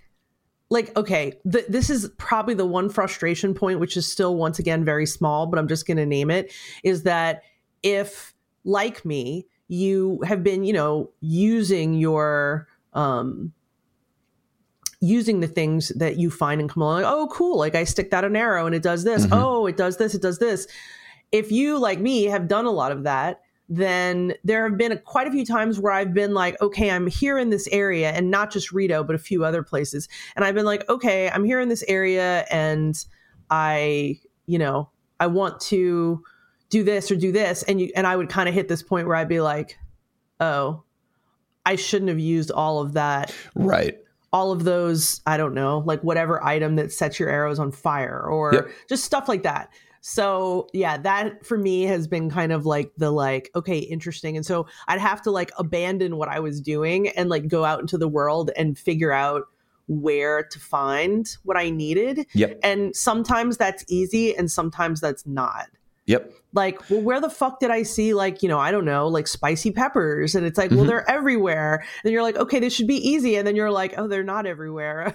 [0.70, 4.84] like okay, th- this is probably the one frustration point, which is still once again
[4.84, 7.44] very small, but I'm just going to name it, is that
[7.84, 13.52] if like me, you have been, you know, using your um
[15.00, 18.10] using the things that you find and come along like, oh cool like i stick
[18.10, 19.30] that an arrow and it does this Mhm.
[19.32, 20.66] oh it does this it does this
[21.32, 23.40] if you like me have done a lot of that
[23.72, 27.06] then there have been a, quite a few times where i've been like okay i'm
[27.06, 30.54] here in this area and not just rito but a few other places and i've
[30.54, 33.04] been like okay i'm here in this area and
[33.48, 36.22] i you know i want to
[36.68, 39.06] do this or do this and you and i would kind of hit this point
[39.06, 39.78] where i'd be like
[40.40, 40.82] oh
[41.64, 43.98] i shouldn't have used all of that Right.
[44.32, 48.20] All of those i don't know like whatever item that sets your arrows on fire
[48.22, 48.68] or Yep.
[48.88, 49.70] just stuff like that
[50.02, 54.46] so yeah that for me has been kind of like the like okay interesting and
[54.46, 57.98] so i'd have to like abandon what i was doing and like go out into
[57.98, 59.42] the world and figure out
[59.88, 62.60] where to find what i needed Yep.
[62.62, 65.66] and sometimes that's easy and sometimes that's not
[66.10, 66.32] Yep.
[66.52, 69.28] like well where the fuck did i see like you know i don't know like
[69.28, 70.88] spicy peppers and it's like well Mhm.
[70.88, 74.08] they're everywhere and you're like okay this should be easy and then you're like oh
[74.08, 75.14] they're not everywhere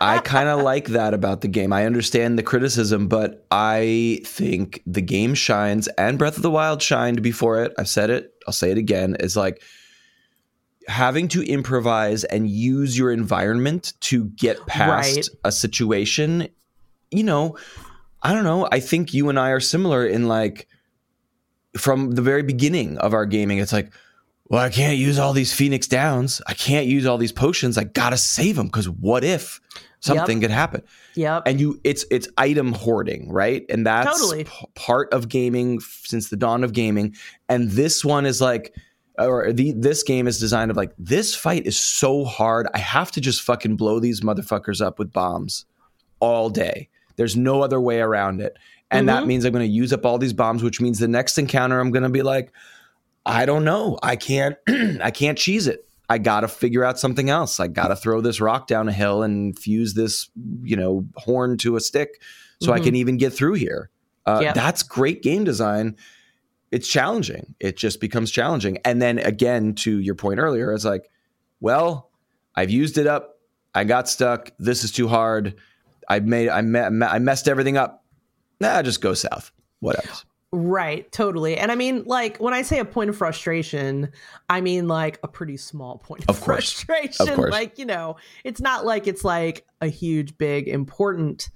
[0.00, 1.72] I kind of like that about the game.
[1.72, 6.82] I understand the criticism, but I think the game shines and Breath of the Wild
[6.82, 7.72] shined before it.
[7.78, 9.16] I've said it, I'll say it again.
[9.20, 9.62] Is like
[10.88, 15.28] having to improvise and use your environment to get past Right.
[15.44, 16.48] a situation.
[17.10, 17.56] You know,
[18.22, 18.68] I don't know.
[18.70, 20.66] I think you and I are similar in like
[21.76, 23.92] from the very beginning of our gaming, it's like,
[24.48, 26.40] well, I can't use all these Phoenix Downs.
[26.46, 27.76] I can't use all these potions.
[27.76, 29.60] I gotta save them because what if
[30.00, 30.82] something could happen?
[31.16, 33.64] yep And you, it's it's item hoarding, right?
[33.68, 34.44] And that's Totally.
[34.44, 37.14] p- part of gaming since the dawn of gaming.
[37.48, 38.74] And this one is like,
[39.18, 42.68] or the this game is designed of like this fight is so hard.
[42.72, 45.66] I have to just fucking blow these motherfuckers up with bombs
[46.20, 46.88] all day.
[47.18, 48.56] There's no other way around it.
[48.90, 49.26] And that Mhm.
[49.26, 51.90] means I'm going to use up all these bombs, which means the next encounter I'm
[51.90, 52.52] going to be like,
[53.26, 53.98] I don't know.
[54.02, 54.56] I can't
[55.02, 55.84] I can't cheese it.
[56.08, 57.60] I got to figure out something else.
[57.60, 60.30] I got to throw this rock down a hill and fuse this,
[60.62, 62.22] you know, horn to a stick
[62.62, 62.84] so I Mhm.
[62.84, 63.90] can even get through here.
[64.24, 64.54] Uh, Yep.
[64.54, 65.96] That's great game design.
[66.70, 67.54] It's challenging.
[67.60, 68.78] It just becomes challenging.
[68.86, 71.10] And then again, to your point earlier, it's like,
[71.60, 72.10] well,
[72.54, 73.38] I've used it up.
[73.74, 74.50] I got stuck.
[74.58, 75.54] This is too hard.
[76.08, 78.04] I made I, me- I messed everything up.
[78.60, 79.50] Nah, just go south.
[79.80, 80.24] What else?
[80.50, 84.10] right totally and i mean like when i say a point of frustration
[84.48, 86.72] i mean like a pretty small point of, Of course.
[86.80, 87.52] frustration Of course.
[87.52, 91.50] like you know it's not like it's like a huge big important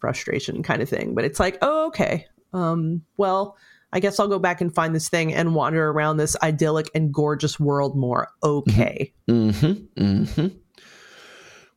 [0.00, 3.56] frustration kind of thing but it's like oh okay um well
[3.92, 7.14] i guess i'll go back and find this thing and wander around this idyllic and
[7.14, 10.02] gorgeous world more okay Mm-hmm.
[10.02, 10.46] Mm-hmm.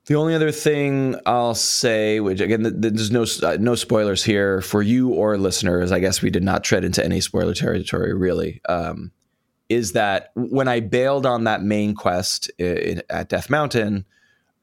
[0.10, 4.24] The only other thing I'll say, which again, th- th- there's no uh, no spoilers
[4.24, 5.92] here for you or listeners.
[5.92, 8.60] I guess we did not tread into any spoiler territory, really.
[8.68, 9.12] Um,
[9.70, 14.04] is that when I bailed on that main quest in, at Death Mountain,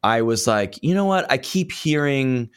[0.02, 1.30] I was like, you know what?
[1.30, 2.50] I keep hearing.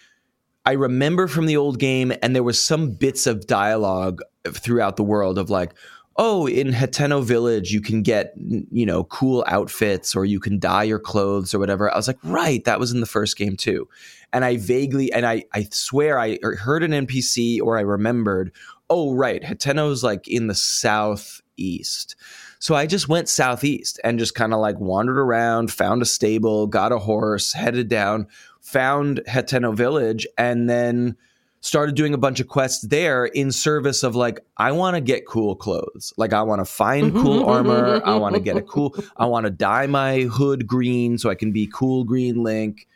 [0.65, 5.03] I remember from the old game, and there was some bits of dialogue throughout the
[5.03, 5.75] world of like,
[6.21, 10.83] oh, in Hateno Village, you can get, you know, cool outfits or you can dye
[10.83, 11.89] your clothes or whatever.
[11.89, 13.87] I was like, right, that was in the first game too.
[14.33, 18.51] And I vaguely, and I, I swear I er, heard an NPC or I remembered,
[18.89, 22.17] oh, right, Hateno's like in the southeast.
[22.59, 26.67] So I just went southeast and just kind of like wandered around, found a stable,
[26.67, 28.27] got a horse, headed down,
[28.59, 31.15] found Hateno Village, and then
[31.61, 35.25] started doing a bunch of quests there in service of like I want to get
[35.27, 36.13] cool clothes.
[36.17, 38.61] Like I want to find mm-hmm, cool mm-hmm, armor, mm-hmm, I want to get a
[38.61, 42.87] cool I want to dye my hood green so I can be cool green Link.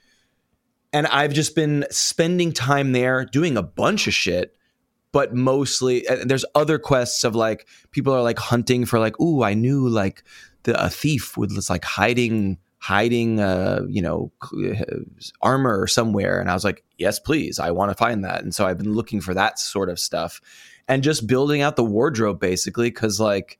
[0.91, 4.55] And I've just been spending time there doing a bunch of shit
[5.11, 9.43] but mostly and there's other quests of like people are like hunting for like ooh
[9.43, 10.23] I knew like
[10.63, 14.29] the a thief was like hiding hiding uh you know
[15.41, 16.41] armor somewhere.
[16.41, 17.57] And i was like yes please.
[17.57, 18.43] I want to find that.
[18.43, 20.41] And so i've been looking for that sort of stuff
[20.87, 23.57] and just building out the wardrobe basically because like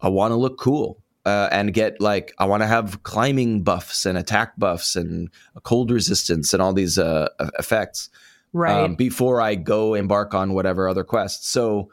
[0.00, 4.06] i want to look cool uh, and get like i want to have climbing buffs
[4.06, 8.08] and attack buffs and a cold resistance and all these uh, effects
[8.52, 8.84] right.
[8.84, 11.48] um, before i go embark on whatever other quests.
[11.48, 11.90] So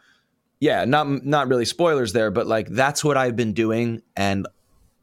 [0.62, 4.48] yeah not not really spoilers there but like that's what i've been doing and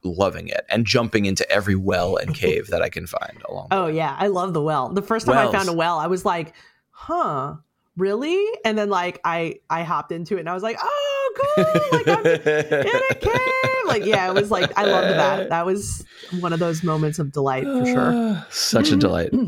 [0.03, 3.69] loving it and jumping into every well and cave that I can find along.
[3.71, 4.89] the Oh yeah, I love the well.
[4.89, 6.55] The first time I found a well, I was like,
[6.91, 7.57] "Huh,
[7.97, 11.65] really?" And then like I I hopped into it and I was like, "Oh, cool!
[11.93, 15.49] Like I'm in a cave!" Like yeah, it was like I loved that.
[15.49, 16.05] That was
[16.41, 18.47] one of those moments of delight for sure.
[18.51, 19.31] Such a delight.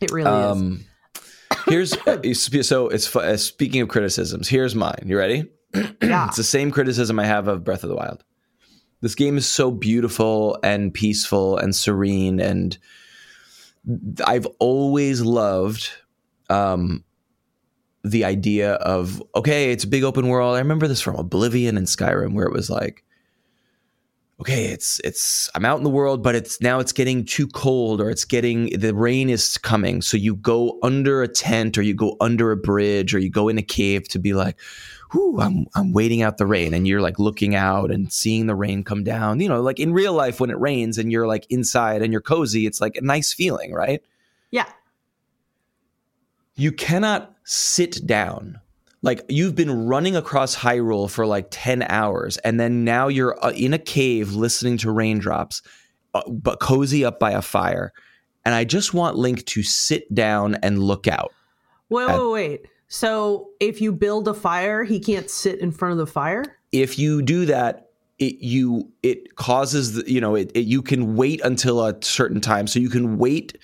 [0.00, 0.56] It really is.
[0.56, 0.84] Um,
[1.66, 2.22] here's uh,
[2.62, 4.48] so it's uh, speaking of criticisms.
[4.48, 5.02] Here's mine.
[5.06, 5.50] You ready?
[6.00, 6.28] Yeah.
[6.28, 8.22] it's the same criticism I have of Breath of the Wild.
[9.00, 12.76] This game is so beautiful and peaceful and serene, and
[14.26, 15.90] I've always loved
[16.50, 17.04] um,
[18.02, 20.56] the idea of okay, it's a big open world.
[20.56, 23.04] I remember this from Oblivion and Skyrim, where it was like,
[24.40, 28.00] okay, it's it's I'm out in the world, but it's now it's getting too cold,
[28.00, 31.94] or it's getting the rain is coming, so you go under a tent, or you
[31.94, 34.58] go under a bridge, or you go in a cave to be like,
[35.12, 38.54] whew, I'm I'm waiting out the rain, and you're like looking out and seeing the
[38.54, 39.40] rain come down.
[39.40, 42.20] You know, like in real life when it rains and you're like inside and you're
[42.22, 44.02] cozy, it's like a nice feeling, right?
[44.50, 44.66] Yeah.
[46.56, 48.60] you cannot sit down.
[49.02, 53.50] Like you've been running across Hyrule for like 10 hours and then now you're uh,
[53.52, 55.62] in a cave listening to raindrops
[56.14, 57.92] uh, but cozy up by a fire.
[58.44, 61.32] And I just want Link to sit down and look out.
[61.90, 62.66] Wait, At- wait, wait.
[62.88, 66.44] So if you build a fire, he can't sit in front of the fire?
[66.72, 71.14] If you do that, it you it causes the, you know it, it you can
[71.14, 72.66] wait until a certain time.
[72.66, 73.56] So you can wait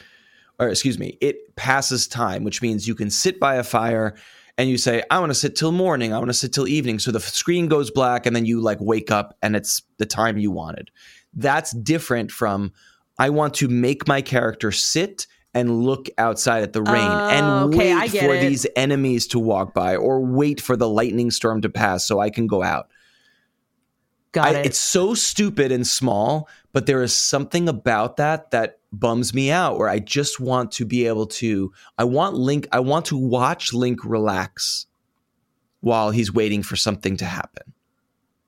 [0.61, 4.15] or excuse me it passes time which means you can sit by a fire
[4.57, 6.13] and you say i want to sit till morning.
[6.13, 7.01] I want to sit till evening.
[7.01, 10.39] So the screen goes black and then you like wake up and it's the time
[10.39, 10.91] you wanted.
[11.33, 12.73] That's different from
[13.19, 17.75] i want to make my character sit and look outside at the rain Oh, and
[17.75, 18.41] okay, wait for it.
[18.41, 22.31] these enemies to walk by or wait for the lightning storm to pass so i
[22.31, 22.89] can go out
[24.33, 24.67] Got I, it.
[24.67, 29.79] it's so stupid and small, but there is something about that that bums me out
[29.79, 33.73] where I just want to be able to I want Link I want to watch
[33.73, 34.87] Link relax
[35.83, 37.73] while he's waiting for something to happen.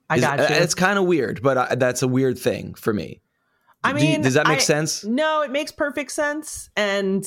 [0.09, 0.55] I got uh, you.
[0.55, 3.21] It's kind of weird, but I, that's a weird thing for me.
[3.89, 5.03] I Do mean, does that make I- sense?
[5.03, 6.69] No, it makes perfect sense.
[6.75, 7.25] And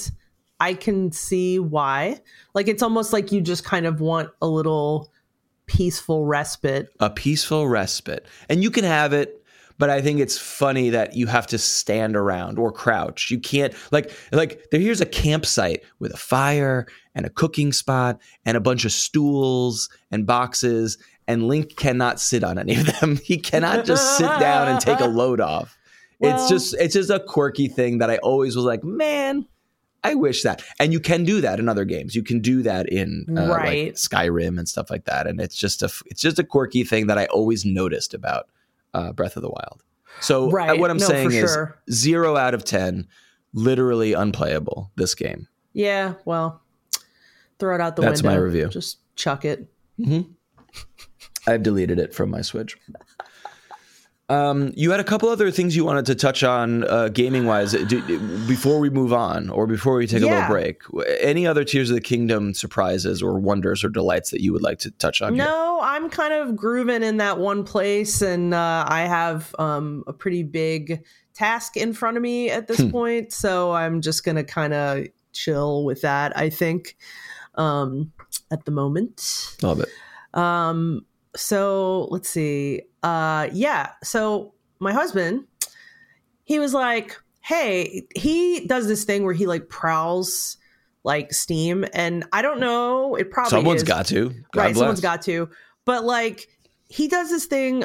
[0.60, 2.20] I can see why.
[2.54, 5.10] Like, it's almost like you just kind of want a little
[5.66, 6.88] peaceful respite.
[7.00, 8.26] A peaceful respite.
[8.48, 9.42] And you can have it,
[9.78, 13.30] but I think it's funny that you have to stand around or crouch.
[13.30, 18.20] You can't like like there here's a campsite with a fire and a cooking spot
[18.44, 23.16] and a bunch of stools and boxes and Link cannot sit on any of them.
[23.24, 25.78] He cannot just sit down and take a load off.
[26.20, 29.46] It's just it's just a quirky thing that I always was like, man,
[30.04, 30.62] I wish that.
[30.78, 32.14] And you can do that in other games.
[32.14, 33.94] You can do that in uh, like Right.
[33.94, 35.26] Skyrim and stuff like that.
[35.26, 38.48] And it's just a it's just a quirky thing that I always noticed about
[38.94, 39.82] uh, Breath of the Wild.
[40.20, 40.78] So uh, Right.
[40.80, 41.78] what I'm No, saying is sure.
[41.90, 43.06] zero out of ten,
[43.54, 44.90] literally unplayable.
[44.96, 45.48] This game.
[45.72, 46.60] Yeah, well,
[47.58, 48.36] throw it out the That's window.
[48.38, 48.68] my review.
[48.68, 49.68] Just chuck it.
[51.46, 52.76] I've deleted it from my Switch.
[54.30, 57.74] Um, you had a couple other things you wanted to touch on uh, gaming wise
[58.46, 60.82] before we move on or before we take a little break.
[61.20, 64.78] Any other Tears of the Kingdom surprises or wonders or delights that you would like
[64.80, 65.44] to touch on here?
[65.44, 70.12] No, I'm kind of grooving in that one place, and uh, I have um, a
[70.12, 72.72] pretty big task in front of me at Hmm.
[72.72, 73.32] this point.
[73.32, 76.36] So I'm just gonna kind of chill with that.
[76.38, 76.96] I think
[77.56, 78.12] um,
[78.52, 79.56] at the moment.
[79.60, 79.88] Love it.
[80.38, 82.82] Um, so let's see.
[83.02, 83.90] Uh, yeah.
[84.02, 85.44] So my husband,
[86.44, 90.56] he was like, "Hey," he does this thing where he like prowls
[91.04, 93.14] like Steam, and I don't know.
[93.14, 94.28] It probably Someone's is- got to.
[94.28, 94.76] God right bless.
[94.76, 95.48] someone's got to
[95.86, 96.46] but like
[96.92, 97.84] he does this thing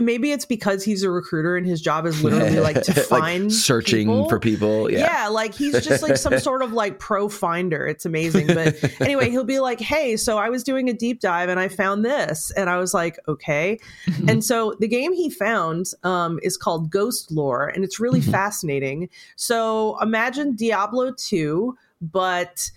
[0.00, 4.08] maybe it's because he's a recruiter and his job is literally like to find searching
[4.08, 4.28] people.
[4.28, 4.90] for people.
[4.90, 4.98] Yeah.
[4.98, 5.28] Yeah.
[5.28, 7.86] like he's just like some sort of like pro finder.
[7.86, 8.48] It's amazing.
[8.48, 11.68] But anyway, he'll be like, "Hey, so I was doing a deep dive and I
[11.68, 13.78] found this," and I was like, "Okay."
[14.26, 18.32] and so the game he found um, is called Ghostlore, and it's really Mhm.
[18.32, 19.08] fascinating.
[19.36, 22.70] So imagine Diablo two, but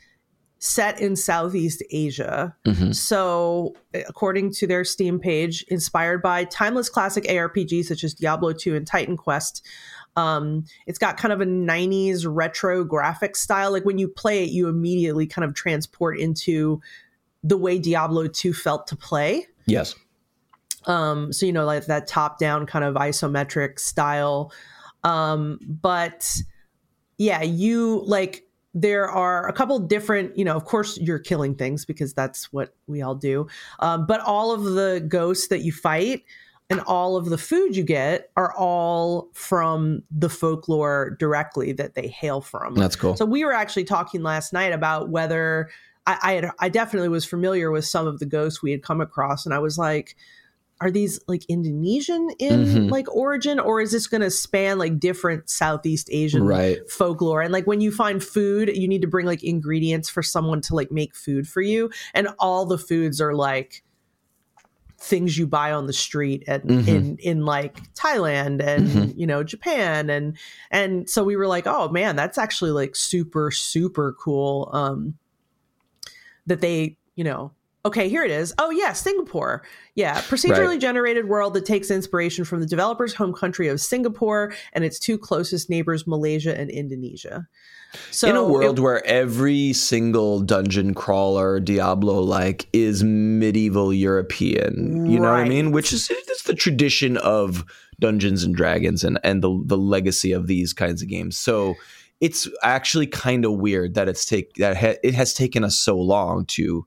[0.64, 2.56] set in Southeast Asia.
[2.66, 2.96] Mhm.
[2.96, 8.74] So, according to their Steam page, inspired by timeless classic ARPGs such as Diablo 2
[8.74, 9.62] and Titan Quest,
[10.16, 13.74] um, it's got kind of a 90s retro graphic style.
[13.74, 16.80] Like when you play it, you immediately kind of transport into
[17.44, 19.46] the way Diablo 2 felt to play.
[19.66, 19.96] Yes.
[20.86, 24.54] Um, so you know, like that top-down kind of isometric style.
[25.04, 26.42] Um, but
[27.18, 28.43] yeah, you like
[28.74, 32.76] there are a couple different, you know, of course you're killing things because that's what
[32.88, 33.48] we all do.
[33.80, 36.24] Um, but all of the ghosts that you fight
[36.70, 42.08] and all of the food you get are all from the folklore directly that they
[42.08, 42.74] hail from.
[42.76, 43.16] That's cool.
[43.16, 45.70] So we were actually talking last night about whether
[46.08, 49.02] I, I had I definitely was familiar with some of the ghosts we had come
[49.02, 50.16] across, and I was like,
[50.84, 52.92] are these like Indonesian in Mhm.
[52.92, 56.78] like origin, or is this going to span like different Southeast Asian right.
[56.90, 57.42] folklore?
[57.42, 60.76] And like when you find food, you need to bring like ingredients for someone to
[60.76, 63.84] like make food for you, and all the foods are like
[65.00, 66.88] things you buy on the street at, Mhm.
[66.88, 69.18] in in like Thailand and Mhm.
[69.18, 70.38] you know Japan and
[70.72, 75.16] and so we were like oh man that's actually like super super cool um
[76.48, 77.52] that they you know
[77.86, 79.64] okay here it is oh yeah Singapore
[79.96, 80.82] yeah procedurally Right.
[80.82, 85.18] generated world that takes inspiration from the developer's home country of Singapore and its two
[85.18, 87.48] closest neighbors Malaysia and Indonesia
[88.10, 95.06] so in a world it- where every single dungeon crawler Diablo like is medieval European,
[95.06, 95.72] you know what I mean?
[95.72, 97.64] Which is it's the tradition of
[98.00, 101.38] Dungeons and Dragons and and the the legacy of these kinds of games.
[101.38, 101.76] So
[102.20, 105.96] it's actually kind of weird that it's take that ha- it has taken us so
[106.00, 106.86] long to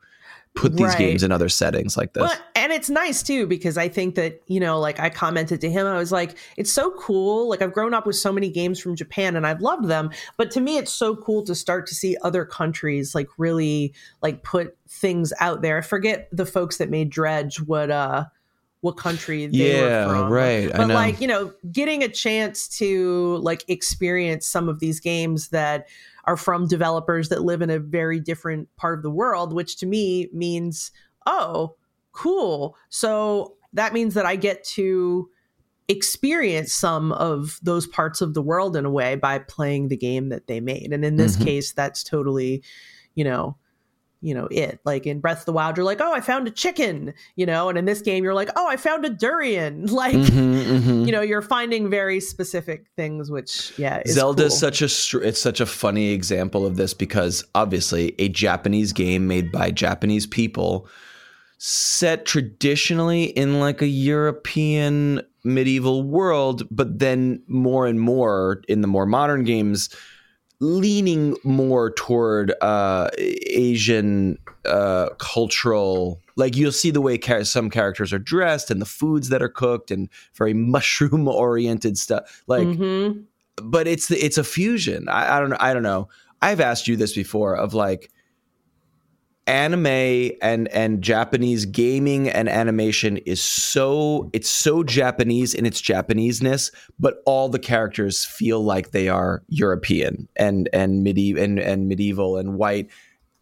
[0.57, 0.99] put these Right.
[0.99, 2.23] games in other settings like this.
[2.23, 5.71] Well, and it's nice too because I think that you know, like I commented to
[5.71, 8.81] him, I was like, "It's so cool." Like I've grown up with so many games
[8.81, 10.11] from Japan, and I've loved them.
[10.37, 14.43] But to me, it's so cool to start to see other countries like really like
[14.43, 15.79] put things out there.
[15.79, 18.25] I forget the folks that made Dredge what uh
[18.81, 20.33] what country they Yeah, were from.
[20.33, 20.75] right.
[20.75, 25.49] I But like you know, getting a chance to like experience some of these games
[25.49, 25.87] that
[26.27, 29.87] are from developers that live in a very different part of the world, which to
[29.87, 30.91] me means,
[31.27, 31.77] oh,
[32.13, 32.77] cool.
[32.89, 35.29] So that means that I get to
[35.89, 40.31] experience some of those parts of the world in a way by playing the game
[40.31, 40.93] that they made.
[40.93, 41.45] And in this Mhm.
[41.45, 42.63] case, that's totally,
[43.15, 43.57] you know,
[44.21, 44.81] you know, it.
[44.85, 47.69] Like in Breath of the Wild, you're like, oh, I found a chicken, you know,
[47.69, 49.87] and in this game, you're like, oh, I found a durian.
[49.97, 51.07] Like, Mhm, mhm.
[51.07, 54.59] you know, you're finding very specific things, which yeah, is Zelda is cool.
[54.71, 59.51] such a it's such a funny example of this because obviously a Japanese game made
[59.53, 60.89] by Japanese people
[61.59, 68.89] set traditionally in like a European medieval world, but then more and more in the
[68.89, 69.89] more modern games
[70.61, 78.13] leaning more toward uh Asian uh cultural like you'll see the way char- some characters
[78.13, 83.25] are dressed and the foods that are cooked and very mushroom oriented stuff like Mhm.
[83.63, 85.09] but it's the, it's a fusion.
[85.09, 85.53] I, I don't.
[85.55, 86.09] I don't know.
[86.43, 88.11] I've asked you this before of like
[89.47, 96.73] anime and and Japanese gaming and animation is so it's so Japanese in its Japaneseness,
[96.99, 102.37] but all the characters feel like they are European and and medieval and, and medieval
[102.37, 102.91] and white.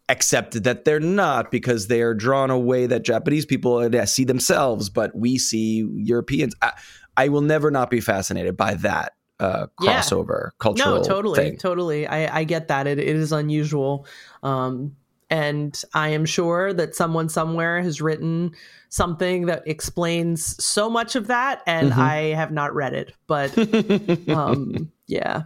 [0.07, 4.87] Except that they're not because they are drawn a way that Japanese people see themselves,
[4.87, 6.53] but we see Europeans.
[6.61, 6.73] I,
[7.17, 10.01] I will never not be fascinated by that uh, Yeah.
[10.01, 11.57] crossover cultural No, totally, thing.
[11.57, 12.05] totally.
[12.05, 12.85] I, I get that.
[12.85, 14.05] It, it is unusual.
[14.43, 14.95] Um,
[15.29, 18.51] and I am sure that someone somewhere has written
[18.89, 21.97] something that explains so much of that, and Mhm.
[21.97, 23.13] I have not read it.
[23.27, 23.57] But
[24.29, 25.43] um, yeah,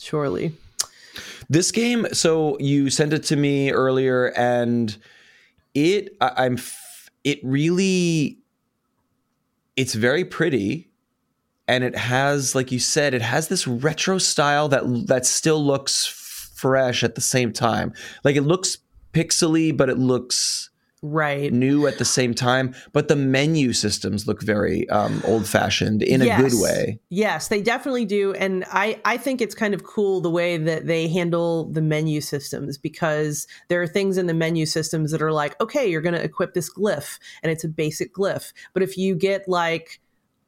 [0.00, 0.52] surely.
[1.50, 4.96] this game, so you sent it to me earlier, and
[5.74, 8.38] it, I, I'm, f- it really,
[9.76, 10.88] it's very pretty,
[11.68, 16.06] and it has, like you said, it has this retro style that that still looks
[16.06, 17.92] fresh at the same time.
[18.24, 18.78] Like it looks
[19.16, 20.70] pixely, but it looks
[21.02, 21.52] Right.
[21.52, 22.74] new at the same time.
[22.92, 26.98] But the menu systems look very um, old fashioned in a good way.
[27.10, 28.32] Yes, they definitely do.
[28.32, 32.20] And I, I think it's kind of cool the way that they handle the menu
[32.20, 36.14] systems because there are things in the menu systems that are like, okay, you're going
[36.14, 38.52] to equip this glyph and it's a basic glyph.
[38.72, 40.00] But if you get like,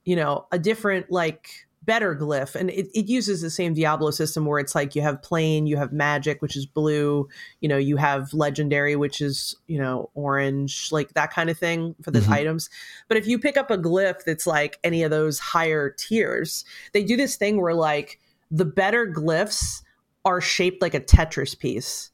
[0.04, 4.44] you know, a different, like, better glyph, and it, it uses the same Diablo system
[4.44, 7.26] where it's like you have plain, you have magic, which is blue,
[7.60, 11.94] you know, you have legendary, which is, you know, orange, like that kind of thing
[12.02, 12.28] for the Mhm.
[12.28, 12.68] items.
[13.08, 16.62] But if you pick up a glyph that's like any of those higher tiers,
[16.92, 18.20] they do this thing where like
[18.50, 19.80] the better glyphs
[20.26, 22.10] are shaped like a Tetris piece.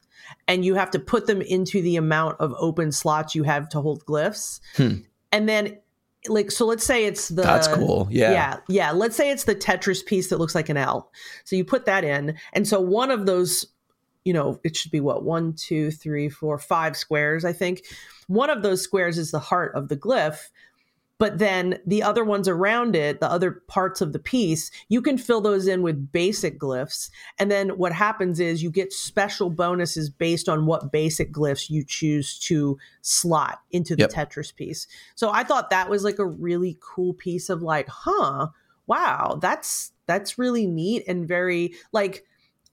[0.47, 3.81] And you have to put them into the amount of open slots you have to
[3.81, 4.61] hold glyphs.
[4.77, 4.99] Hmm.
[5.33, 5.77] And then
[6.27, 8.07] like so let's say it's the That's cool.
[8.09, 8.31] Yeah.
[8.31, 11.11] yeah yeah let's say it's the tetris piece that looks like an l
[11.43, 13.65] so you put that in and so one of those
[14.23, 17.83] you know it should be what one two three four five squares i think
[18.27, 20.49] one of those squares is the heart of the glyph
[21.17, 25.17] but then the other ones around it the other parts of the piece you can
[25.17, 27.09] fill those in with basic glyphs
[27.39, 31.83] and then what happens is you get special bonuses based on what basic glyphs you
[31.83, 34.11] choose to slot into the Yep.
[34.11, 38.47] tetris piece so i thought that was like a really cool piece of like huh
[38.87, 42.25] wow that's that's really neat and very like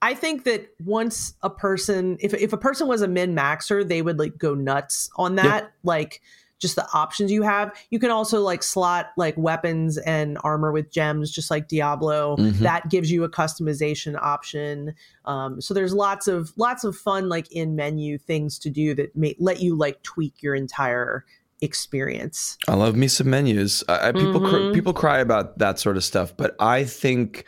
[0.05, 4.03] I think that once a person, if if a person was a min maxer, they
[4.03, 5.71] would like go nuts on that.
[5.85, 6.21] Like
[6.63, 7.71] just the options you have.
[7.91, 12.37] You can also like slot like weapons and armor with gems, just like Diablo.
[12.39, 12.59] Mhm.
[12.61, 14.95] That gives you a customization option.
[15.27, 19.15] Um, so there's lots of lots of fun like in menu things to do that
[19.15, 21.25] may let you like tweak your entire
[21.61, 22.57] experience.
[22.69, 23.83] I love me some menus.
[23.89, 24.75] I, I- people cr- Mhm.
[24.75, 27.45] people cry about that sort of stuff, but I think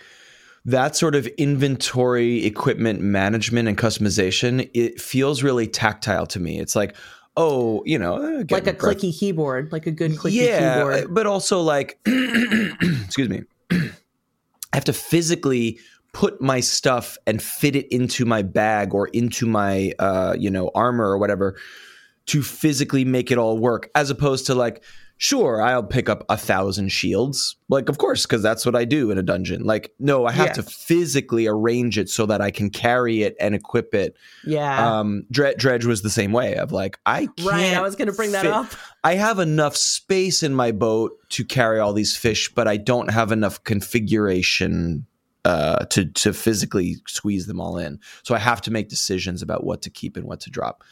[0.65, 6.59] that sort of inventory, equipment management, and customization it feels really tactile to me.
[6.59, 6.97] It's like,
[7.37, 11.15] oh, you know, eh, Like a breath- clicky keyboard, like a good clicky yeah, keyboard.
[11.15, 13.91] but also like, excuse me, I
[14.73, 15.79] have to physically
[16.13, 20.71] put my stuff and fit it into my bag or into my, uh, you know,
[20.75, 21.57] armor or whatever
[22.27, 24.83] to physically make it all work, as opposed to like,
[25.17, 29.11] sure, I'll pick up a thousand shields, like of course, because that's what I do
[29.11, 29.65] in a dungeon.
[29.65, 30.53] Like, no, I have Yeah.
[30.55, 34.17] to physically arrange it so that I can carry it and equip it.
[34.45, 34.99] Yeah.
[34.99, 37.75] Um, Dredge, Dredge was the same way of like, I can't right.
[37.75, 38.67] I was going to bring that fit- up.
[39.03, 43.11] I have enough space in my boat to carry all these fish, but I don't
[43.11, 45.07] have enough configuration
[45.45, 48.01] uh, to to physically squeeze them all in.
[48.23, 50.83] So I have to make decisions about what to keep and what to drop.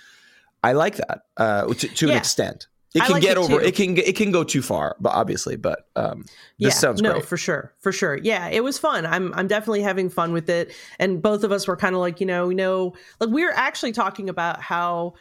[0.62, 2.66] I like that uh, to, to an extent.
[2.94, 3.58] It can like get it over.
[3.60, 3.66] too.
[3.66, 7.12] It can it can go too far, but obviously, but um, this yeah, sounds no,
[7.12, 7.24] great.
[7.24, 8.18] for sure, for sure.
[8.22, 9.06] Yeah, it was fun.
[9.06, 12.20] I'm I'm definitely having fun with it, and both of us were kind of like,
[12.20, 15.14] you know, you know, like we were actually talking about how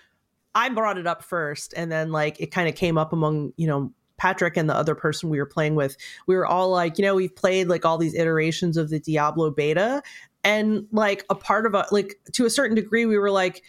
[0.54, 3.68] I brought it up first, and then like it kind of came up among you
[3.68, 5.96] know Patrick and the other person we were playing with.
[6.28, 9.50] We were all like, you know, we've played like all these iterations of the Diablo
[9.50, 10.04] beta,
[10.44, 13.64] and like a part of a like to a certain degree, we were like,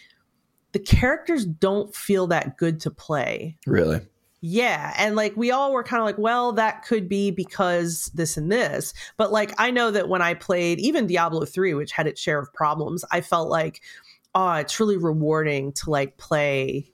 [0.73, 3.57] the characters don't feel that good to play.
[3.65, 4.01] Really,
[4.41, 4.93] Yeah.
[4.97, 8.51] And like we all were kind of like, well, that could be because this and
[8.51, 8.93] this.
[9.15, 12.39] But like I know that when I played even Diablo 3, which had its share
[12.39, 13.81] of problems, I felt like,
[14.35, 16.91] oh, it's really rewarding to like play,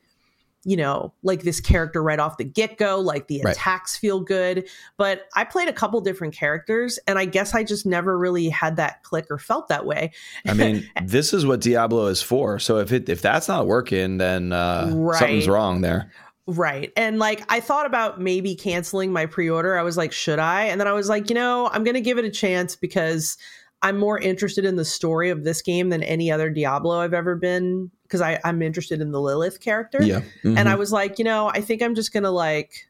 [0.66, 2.99] you know, like this character right off the get go.
[2.99, 3.55] Like the Right.
[3.55, 4.68] attacks feel good.
[4.97, 8.76] But I played a couple different characters and I guess I just never really had
[8.76, 10.12] that click or felt that way.
[10.45, 12.60] I mean, this is what Diablo is for.
[12.60, 16.12] So if it if that's not working, then uh, something's wrong there.
[16.45, 16.91] Right.
[16.97, 19.78] And like I thought about maybe canceling my pre-order.
[19.78, 20.64] I was like, should I?
[20.64, 23.38] And then I was like, you know, I'm going to give it a chance because
[23.82, 27.36] I'm more interested in the story of this game than any other Diablo I've ever
[27.36, 30.01] been because I'm interested in the Lilith character.
[30.01, 30.67] Yeah, And Mhm.
[30.67, 32.89] I was like, you know, I think I'm just going to like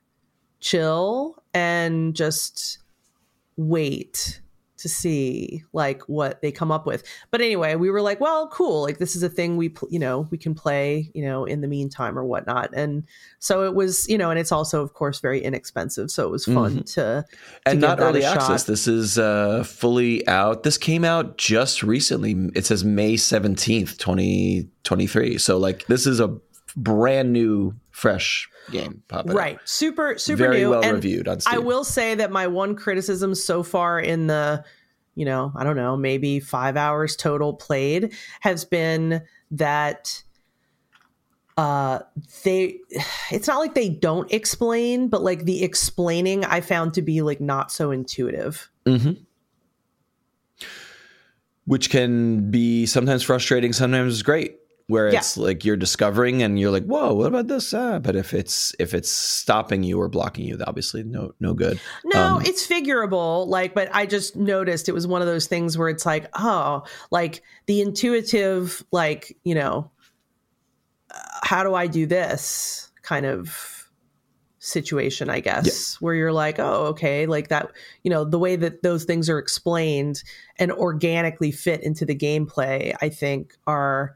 [0.61, 2.79] chill and just
[3.57, 4.41] wait
[4.79, 7.03] to see like what they come up with.
[7.31, 8.81] But anyway, we were like, well, cool.
[8.81, 11.61] Like this is a thing we, pl- you know, we can play, you know, in
[11.61, 12.69] the meantime or whatnot.
[12.73, 13.03] And
[13.39, 16.09] so it was, you know, and it's also, of course, very inexpensive.
[16.11, 17.25] So it was fun to,
[17.65, 18.37] and not early shot.
[18.37, 18.63] access.
[18.63, 20.63] This is uh, fully out.
[20.63, 22.35] This came out just recently.
[22.55, 25.37] It says May seventeenth, twenty twenty three.
[25.37, 26.37] So like this is a
[26.75, 29.03] brand new, fresh game.
[29.07, 29.37] Popping up.
[29.37, 29.59] right.
[29.65, 30.69] Super, super Very new.
[30.71, 31.55] well and reviewed on Steam.
[31.55, 34.63] I will say that my one criticism so far in the,
[35.15, 40.23] you know, I don't know, maybe five hours total played has been that
[41.57, 41.99] uh
[42.43, 42.77] they
[43.31, 47.41] it's not like they don't explain but like the explaining i found to be like
[47.41, 49.11] not so intuitive hmm
[51.65, 54.58] Which can be sometimes frustrating, sometimes great.
[54.89, 55.19] Where Yeah.
[55.19, 58.73] it's like you're discovering and you're like, "Whoa, what about this?" Ah, but if it's
[58.79, 61.79] if it's stopping you or blocking you, obviously no no good.
[62.05, 65.77] no Um, it's figurable like but i just noticed it was one of those things
[65.77, 69.91] where it's like oh like the intuitive like you know
[71.13, 73.89] uh, how do i do this kind of
[74.59, 77.71] situation i guess where you're like oh okay like that
[78.03, 80.21] you know the way that those things are explained
[80.57, 84.15] and organically fit into the gameplay i think are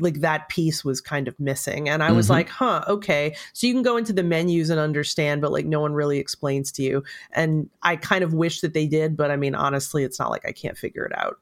[0.00, 2.30] like that piece was kind of missing and i was Mhm.
[2.30, 5.80] like huh okay so you can go into the menus and understand but like no
[5.80, 9.36] one really explains to you and i kind of wish that they did but i
[9.36, 11.38] mean honestly it's not like i can't figure it out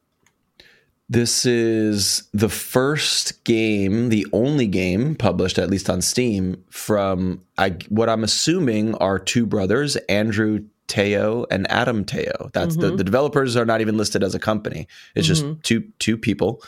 [1.11, 7.75] This is the first game, the only game published, at least on Steam, from I,
[7.89, 12.51] what I'm assuming are two brothers, Andrew Teo and Adam Teo.
[12.53, 12.97] That's the, Mhm.
[12.97, 14.87] the developers are not even listed as a company.
[15.15, 15.29] It's Mhm.
[15.29, 16.61] just two two people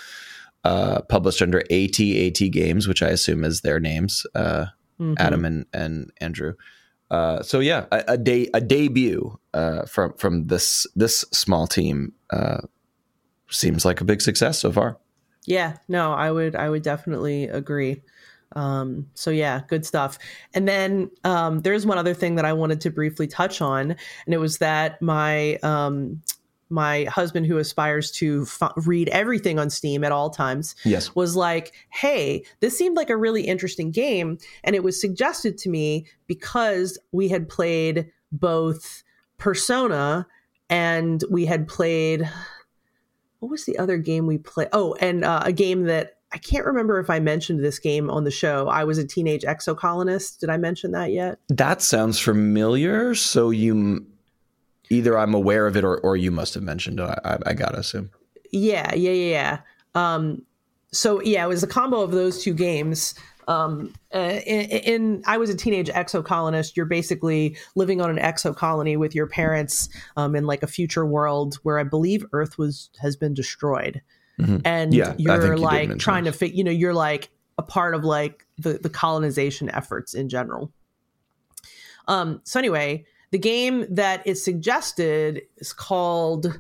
[0.64, 4.66] uh, published under AT-AT Games, which I assume is their names, uh,
[5.00, 5.16] Mhm.
[5.18, 6.54] Adam and and Andrew.
[7.10, 12.14] Uh, so yeah, a, a day a debut uh, from from this this small team
[12.30, 12.60] uh,
[13.50, 14.98] seems like a big success so far.
[15.46, 18.02] Yeah, no, I would I would definitely agree.
[18.56, 20.20] Um, so yeah, good stuff.
[20.54, 23.96] And then um, there's one other thing that I wanted to briefly touch on,
[24.26, 26.22] and it was that my um,
[26.72, 31.14] my husband, who aspires to f- read everything on Steam at all times, Yes.
[31.16, 35.70] was like, "Hey, this seemed like a really interesting game," and it was suggested to
[35.70, 39.04] me because we had played both
[39.38, 40.26] Persona
[40.70, 42.30] and we had played
[43.40, 44.70] what was the other game we played?
[44.72, 48.24] Oh, and uh, a game that I can't remember if I mentioned this game on
[48.24, 48.68] the show.
[48.68, 50.40] I was a teenage exocolonist.
[50.40, 51.40] Did I mention that yet?
[51.50, 53.16] That sounds familiar.
[53.16, 54.06] So you
[54.92, 57.04] either I'm aware of it or, or you must have mentioned it.
[57.04, 58.12] I, I, gotta assume.
[58.52, 59.60] Yeah, yeah, yeah, yeah.
[59.96, 60.46] Um,
[60.92, 63.16] so yeah, it was a combo of those two games.
[63.48, 66.76] Um, uh, in, in, I was a teenage exocolonist.
[66.76, 71.56] You're basically living on an exocolony with your parents um, in like a future world
[71.64, 74.02] where I believe Earth was has been destroyed,
[74.40, 74.58] mm-hmm.
[74.66, 76.54] and yeah, you're you like trying to fit.
[76.54, 80.72] You know, you're like a part of like the the colonization efforts in general.
[82.08, 82.42] Um.
[82.44, 86.60] So anyway, the game that is suggested is called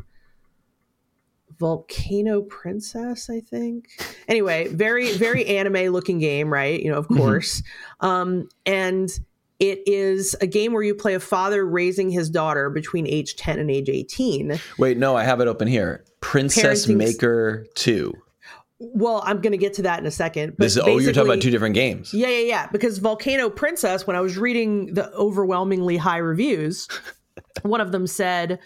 [1.59, 3.89] Volcano Princess, I think.
[4.28, 6.82] Anyway, very very anime looking game, right?
[6.82, 7.17] You know, of mm-hmm.
[7.17, 7.61] course.
[8.01, 8.07] Mm-hmm.
[8.07, 9.11] Um, and
[9.59, 13.59] it is a game where you play a father raising his daughter between age 10
[13.59, 14.59] and age 18.
[14.80, 16.03] Wait, no, I have it open here.
[16.19, 18.11] Princess Maker 2.
[18.82, 20.55] Well, I'm going to get to that in a second.
[20.57, 22.13] But this is, oh, you're talking about two different games.
[22.13, 22.67] Yeah, yeah, yeah.
[22.71, 26.88] Because Volcano Princess, when I was reading the overwhelmingly high reviews,
[27.61, 28.59] one of them said,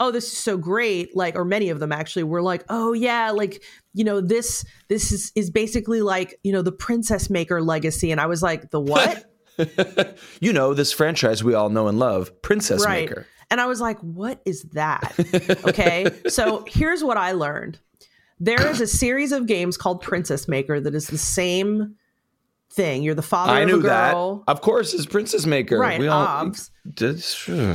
[0.00, 3.30] oh this is so great like or many of them actually were like oh yeah
[3.30, 3.62] like
[3.94, 8.20] you know this this is is basically like you know the princess maker legacy and
[8.20, 9.24] i was like the what
[10.40, 13.08] you know this franchise we all know and love princess right.
[13.08, 15.14] maker and i was like what is that
[15.66, 17.78] okay so here's what i learned
[18.38, 21.96] there is a series of games called princess maker that is the same
[22.76, 23.02] thing.
[23.02, 23.82] You're the father I knew
[24.44, 24.52] That.
[24.52, 25.78] Of course, it's Princess Maker.
[25.78, 25.98] Right.
[25.98, 26.52] We all,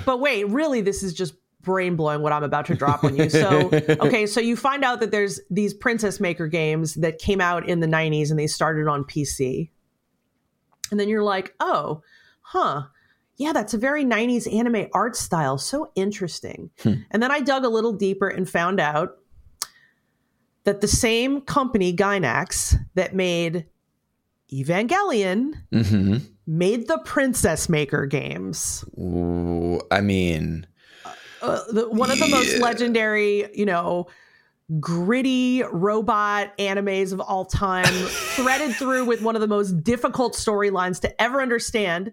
[0.06, 3.30] but wait, really, this is just brain blowing what I'm about to drop on you.
[3.30, 7.68] So, okay, so you find out that there's these Princess Maker games that came out
[7.68, 9.70] in the 90s and they started on PC.
[10.92, 12.02] And then you're like, oh,
[12.42, 12.84] huh.
[13.38, 15.58] Yeah, that's a very 90s anime art style.
[15.58, 16.70] So interesting.
[16.84, 16.94] Hmm.
[17.10, 19.18] And then I dug a little deeper and found out
[20.64, 23.66] that the same company, Gainax, that made
[24.52, 26.18] Evangelion, mm-hmm.
[26.46, 28.84] made the Princess Maker games.
[28.98, 30.68] Ooh, I mean,
[31.42, 32.36] uh, the, one of the yeah.
[32.36, 34.08] most legendary, you know,
[34.80, 37.86] gritty robot animes of all time,
[38.36, 42.12] threaded through with one of the most difficult storylines to ever understand.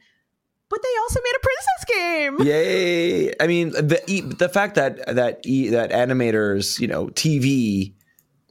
[0.70, 2.46] But they also made a princess game.
[2.46, 3.34] Yay!
[3.40, 7.94] I mean, the the fact that that that animators, you know, TV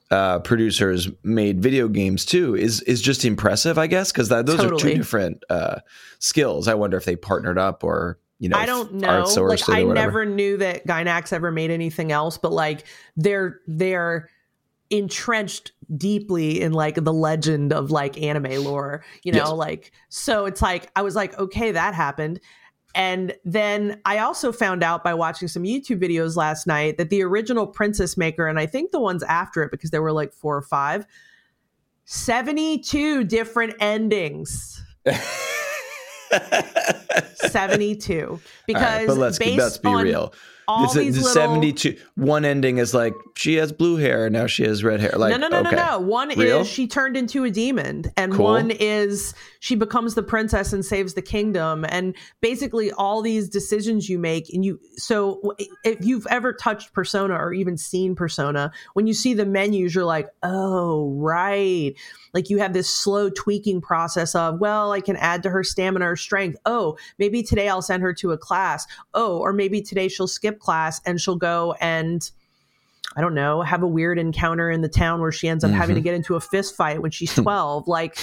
[0.10, 4.68] uh, producers made video games too is is just impressive, I guess, because those totally.
[4.68, 5.80] are two different uh,
[6.20, 6.68] skills.
[6.68, 9.24] I wonder if they partnered up or you know, I don't know.
[9.24, 12.86] Like I never knew that Gainax ever made anything else, but like
[13.16, 14.30] they're they're
[14.90, 19.50] entrenched deeply in like the legend of like anime lore, you know, yes.
[19.50, 22.40] like so it's like I was like, okay, that happened.
[22.98, 27.22] And then I also found out by watching some YouTube videos last night that the
[27.22, 30.58] original Princess Maker, and I think the ones after it, because there were like four
[30.58, 31.06] or five,
[32.06, 34.84] 72 different endings.
[37.36, 40.34] 72 because right, but let's, based let's be on real
[40.68, 41.34] all it's these a, little...
[41.34, 45.32] 72 one ending is like she has blue hair now she has red hair like
[45.32, 45.76] no no no okay.
[45.76, 46.62] no no one real?
[46.62, 48.46] is she turned into a demon and cool.
[48.46, 54.10] one is she becomes the princess and saves the kingdom and basically all these decisions
[54.10, 59.08] you make and you so if you've ever touched persona or even seen persona when
[59.08, 61.94] you see the menus you're like oh right
[62.34, 66.12] like you have this slow tweaking process of well i can add to her stamina
[66.12, 70.08] or strength oh maybe today i'll send her to a class oh or maybe today
[70.08, 72.30] she'll skip class and she'll go and
[73.16, 75.80] I don't know, have a weird encounter in the town where she ends up mm-hmm.
[75.80, 76.06] having to mm-hmm.
[76.06, 77.88] get into a fist fight when she's 12.
[77.88, 78.16] like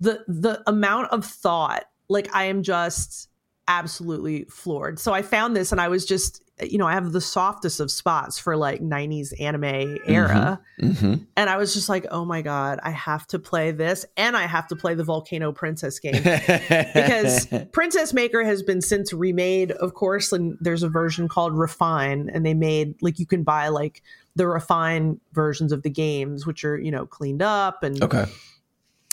[0.00, 3.28] the the amount of thought, like I am just
[3.68, 4.98] absolutely floored.
[4.98, 7.90] So I found this and I was just you know, I have the softest of
[7.90, 10.60] spots for like 90s anime era.
[10.80, 10.90] Mm-hmm.
[10.90, 11.24] Mm-hmm.
[11.36, 14.46] And I was just like, oh my God, I have to play this and I
[14.46, 16.14] have to play the Volcano Princess game.
[16.14, 22.30] because Princess Maker has been since remade, of course, and there's a version called Refine,
[22.32, 24.02] and they made like you can buy like
[24.34, 28.26] the Refine versions of the games, which are, you know, cleaned up and okay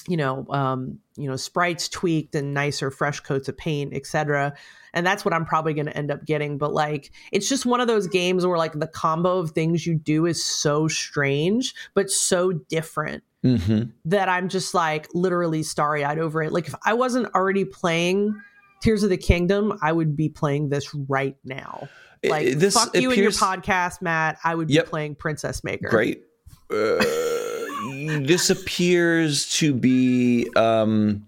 [0.08, 4.54] you know, um, you know, sprites tweaked and nicer, fresh coats of paint, etc.
[4.94, 6.58] And that's what I'm probably going to end up getting.
[6.58, 9.96] But like, it's just one of those games where like the combo of things you
[9.96, 13.90] do is so strange, but so different mm-hmm.
[14.06, 16.52] that I'm just like literally starry eyed over it.
[16.52, 18.40] Like, if I wasn't already playing
[18.82, 21.88] Tears of the Kingdom, I would be playing this right now.
[22.24, 23.18] Like, this fuck you appears...
[23.18, 24.38] and your podcast, Matt.
[24.44, 24.88] I would be yep.
[24.88, 25.90] playing Princess Maker.
[25.90, 26.24] Great.
[26.72, 27.43] Uh
[28.26, 31.26] this appears to be um,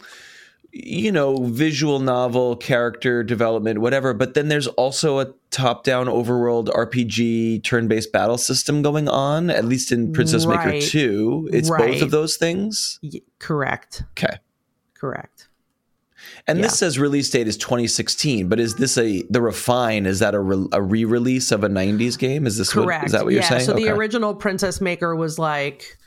[0.78, 4.14] you know, visual novel, character development, whatever.
[4.14, 9.94] But then there's also a top-down overworld RPG turn-based battle system going on, at least
[9.94, 11.50] in Princess Maker 2.
[11.54, 13.00] It's both of those things.
[13.02, 14.04] Y- correct.
[14.12, 14.38] Okay.
[14.96, 15.48] Correct.
[16.48, 20.06] And this says release date is 2016, but is this a the refine?
[20.06, 22.46] Is that a, re, a re-release of a 90s game?
[22.46, 23.02] Is this Correct.
[23.02, 23.50] what is that what you're yeah.
[23.50, 23.66] saying?
[23.66, 25.98] So the original Princess Maker was like,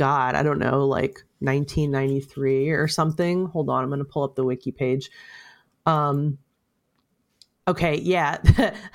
[0.00, 3.44] God, I don't know, like 1993 or something.
[3.48, 5.10] Hold on, I'm going to pull up the wiki page.
[5.84, 6.38] Um,
[7.68, 8.38] okay, yeah.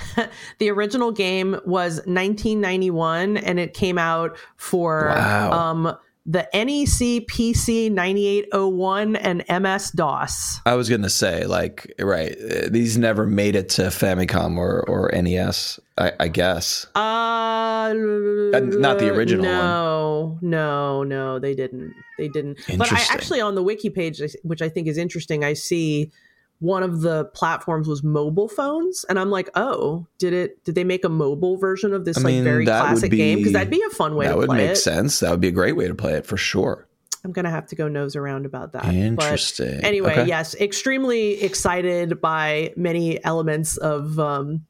[0.57, 5.51] the original game was 1991 and it came out for Wow.
[5.51, 10.59] um, the NEC PC 9801 and MS DOS.
[10.65, 12.35] I was gonna say, like, right,
[12.67, 15.79] these never made it to Famicom or or NES.
[15.99, 16.87] I, I guess.
[16.95, 16.99] Uh,
[17.93, 19.53] not the original one.
[19.53, 21.93] No, no, no, they didn't.
[22.17, 22.59] They didn't.
[22.77, 26.11] But I actually on the wiki page, which I think is interesting, I see
[26.59, 30.63] one of the platforms was mobile phones, and I'm like, oh, did it?
[30.63, 33.39] Did they make a mobile version of this I like very classic game?
[33.39, 34.75] Because that'd be a fun way that would make it.
[34.77, 35.19] sense.
[35.19, 36.87] That would be a great way to play it for sure.
[37.25, 38.83] I'm gonna have to go nose around about that.
[38.83, 39.83] But Interesting.
[39.83, 40.25] anyway, Okay.
[40.27, 44.65] yes, extremely excited by many elements of um,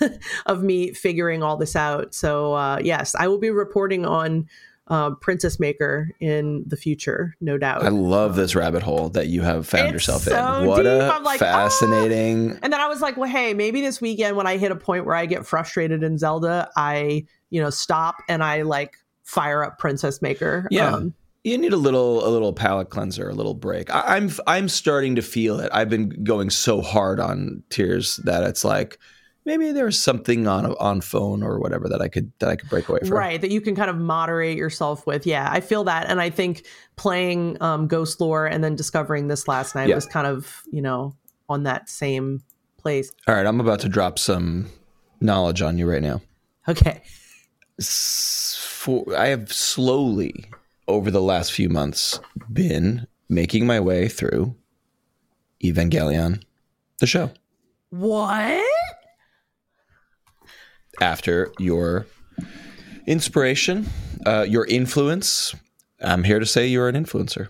[0.46, 2.14] of me figuring all this out.
[2.14, 4.48] So uh, yes, I will be reporting on
[4.88, 7.82] uh, Princess Maker in the future, no doubt.
[7.82, 10.66] I love this rabbit hole that you have found It's yourself so in.
[10.66, 10.86] What deep.
[10.86, 11.68] a like, ah.
[11.68, 12.58] fascinating.
[12.62, 15.04] and then I was like, well, hey, maybe this weekend when I hit a point
[15.04, 19.78] where I get frustrated in Zelda, I you know stop and I like fire up
[19.78, 20.68] Princess Maker.
[20.70, 20.94] Yeah.
[20.94, 23.92] Um, You need a little a little palate cleanser, a little break.
[23.92, 25.70] I, I'm I'm starting to feel it.
[25.72, 28.98] I've been going so hard on tears that it's like
[29.46, 32.88] maybe there's something on on phone or whatever that I could that I could break
[32.88, 33.10] away from.
[33.12, 36.28] right that you can kind of moderate yourself with yeah i feel that and i
[36.28, 36.66] think
[36.96, 39.94] playing um, Ghostlore and then discovering this last night Yeah.
[39.94, 41.14] was kind of you know
[41.48, 42.42] on that same
[42.76, 44.66] place All right, I'm about to drop some
[45.20, 46.20] knowledge on you right now.
[46.68, 47.02] okay
[47.80, 50.46] For I have slowly
[50.88, 52.20] over the last few months
[52.52, 54.54] been making my way through
[55.64, 56.42] Evangelion,
[57.00, 57.30] the show.
[57.90, 58.62] what
[61.00, 62.06] after your
[63.06, 63.86] inspiration,
[64.26, 65.54] uh, your influence.
[66.00, 67.48] I'm here to say you're an influencer.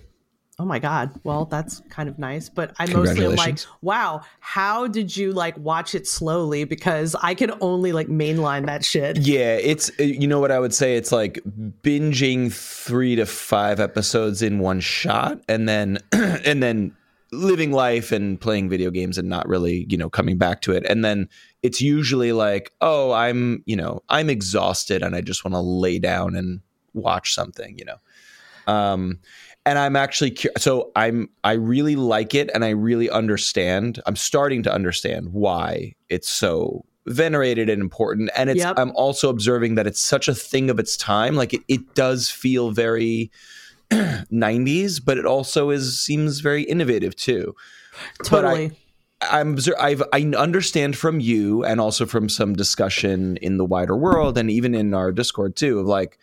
[0.59, 4.87] oh my god well that's kind of nice but i mostly am like wow how
[4.87, 9.57] did you like watch it slowly because i could only like mainline that shit Yeah,
[9.57, 10.97] it's uh, you know what I would say.
[10.97, 11.41] It's like
[11.83, 16.97] binging three to five episodes in one shot, and then and then
[17.33, 20.87] living life and playing video games and not really you know coming back to it.
[20.89, 21.29] And then
[21.67, 25.99] it's usually like, oh, I'm you know I'm exhausted and I just want to lay
[25.99, 26.61] down and
[26.95, 27.77] watch something.
[27.79, 28.73] You know.
[28.73, 29.19] Um,
[29.65, 34.01] and I'm actually cu- so I'm I really like it and I really understand.
[34.07, 38.31] I'm starting to understand why it's so venerated and important.
[38.37, 38.79] And it's Yep.
[38.79, 41.35] I'm also observing that it's such a thing of its time.
[41.35, 43.31] Like it, it does feel very
[43.91, 47.55] 90s, but it also is seems very innovative too.
[48.25, 48.73] Totally
[49.23, 54.37] I'm I've I understand from you and also from some discussion in the wider world
[54.37, 56.19] and even in our Discord too of like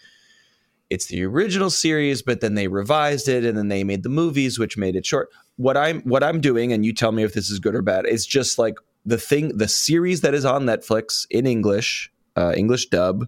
[0.94, 4.60] it's the original series, but then they revised it and then they made the movies,
[4.60, 5.30] which made it short.
[5.56, 8.06] What I'm what I'm doing, and you tell me if this is good or bad,
[8.06, 12.90] is just like the thing, the series that is on Netflix in English, uh, English
[12.90, 13.28] dub,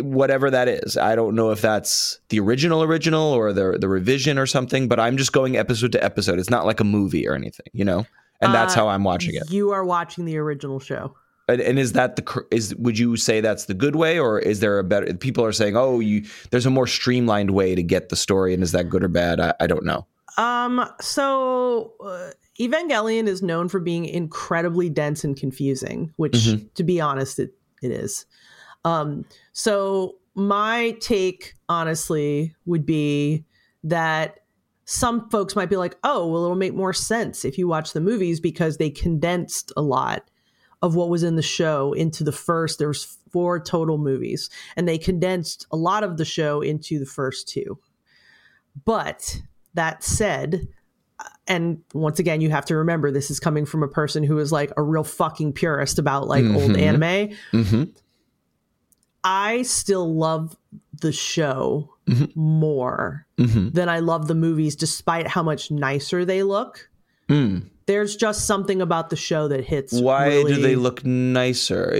[0.00, 0.96] whatever that is.
[0.96, 4.98] I don't know if that's the original original or the the revision or something, but
[5.00, 6.38] I'm just going episode to episode.
[6.38, 8.06] It's not like a movie or anything, you know.
[8.40, 9.50] And that's Uh, how I'm watching it.
[9.50, 11.14] you are watching the original show
[11.46, 14.60] And, and is that the is would you say that's the good way or is
[14.60, 18.08] there a better people are saying oh you there's a more streamlined way to get
[18.08, 20.06] the story and is that good or bad I, I don't know
[20.38, 26.72] Um, so uh, Evangelion is known for being incredibly dense and confusing, which, Mhm.
[26.74, 27.52] to be honest, it,
[27.82, 28.24] it is.
[28.84, 33.44] Um, so my take, honestly, would be
[33.84, 34.40] that
[34.84, 38.00] some folks might be like, "Oh, well, it'll make more sense if you watch the
[38.00, 40.30] movies because they condensed a lot
[40.82, 42.78] of what was in the show into the first.
[42.78, 47.48] There's four total movies, and they condensed a lot of the show into the first
[47.48, 47.78] two.
[48.84, 49.40] But
[49.74, 50.66] that said,
[51.18, 54.38] uh, and once again, you have to remember this is coming from a person who
[54.38, 56.80] is like a real fucking purist about like old Mhm.
[56.80, 57.36] anime.
[57.52, 57.84] mm-hmm.
[59.24, 60.56] I still love
[61.00, 62.34] the show Mhm.
[62.36, 63.70] more Mm-hmm.
[63.70, 66.88] than I love the movies, despite how much nicer they look.
[67.28, 67.68] Mm.
[67.86, 69.92] There's just something about the show that hits.
[69.92, 71.96] why really- do they look nicer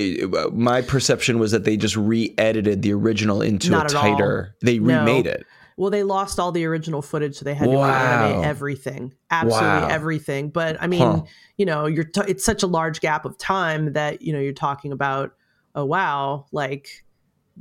[0.52, 4.10] my perception was that they just re-edited the original into Not a at all.
[4.16, 4.98] tighter they No.
[5.00, 5.44] remade it
[5.76, 7.88] Well, they lost all the original footage, so they had to Wow.
[8.26, 9.88] animate everything, absolutely Wow.
[9.88, 10.50] everything.
[10.50, 11.22] But I mean, Huh.
[11.56, 14.52] you know, you're t- it's such a large gap of time that you know you're
[14.52, 15.32] talking about.
[15.74, 17.02] Oh wow, like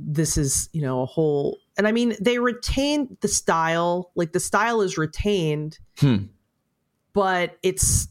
[0.02, 1.58] this is you know a whole.
[1.76, 6.24] And I mean, they retained the style, like the style is retained, Hmm.
[7.12, 8.08] but it's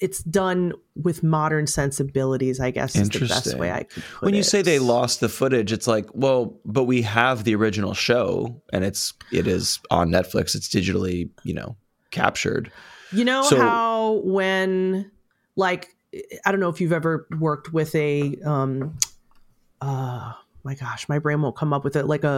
[0.00, 2.58] it's done with modern sensibilities.
[2.58, 4.44] I guess is the best way I could put when you it.
[4.44, 8.84] say they lost the footage, it's like, well, but we have the original show, and
[8.84, 10.54] it's it is on Netflix.
[10.56, 11.76] It's digitally, you know,
[12.10, 12.72] captured.
[13.12, 15.10] You know So- how when
[15.54, 15.94] like
[16.44, 18.98] I don't know if you've ever worked with a um
[19.80, 20.32] uh
[20.64, 22.28] my gosh, my brain won't come up with it like a,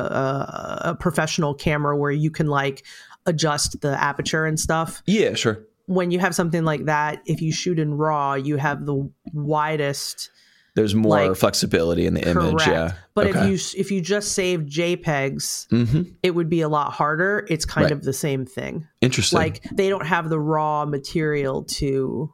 [0.84, 2.84] a a professional camera where you can like
[3.26, 5.02] adjust the aperture and stuff.
[5.06, 5.60] Yeah, sure.
[5.86, 10.30] When you have something like that, if you shoot in raw, you have the widest
[10.76, 12.66] There's more Like- flexibility in the image.
[12.66, 13.38] Yeah, But Okay.
[13.38, 16.14] if you if you just save JPEGs, Mhm.
[16.22, 17.46] it would be a lot harder.
[17.48, 17.92] It's kind Right.
[17.92, 18.86] of the same thing.
[19.00, 22.32] interesting, Like they don't have the raw material to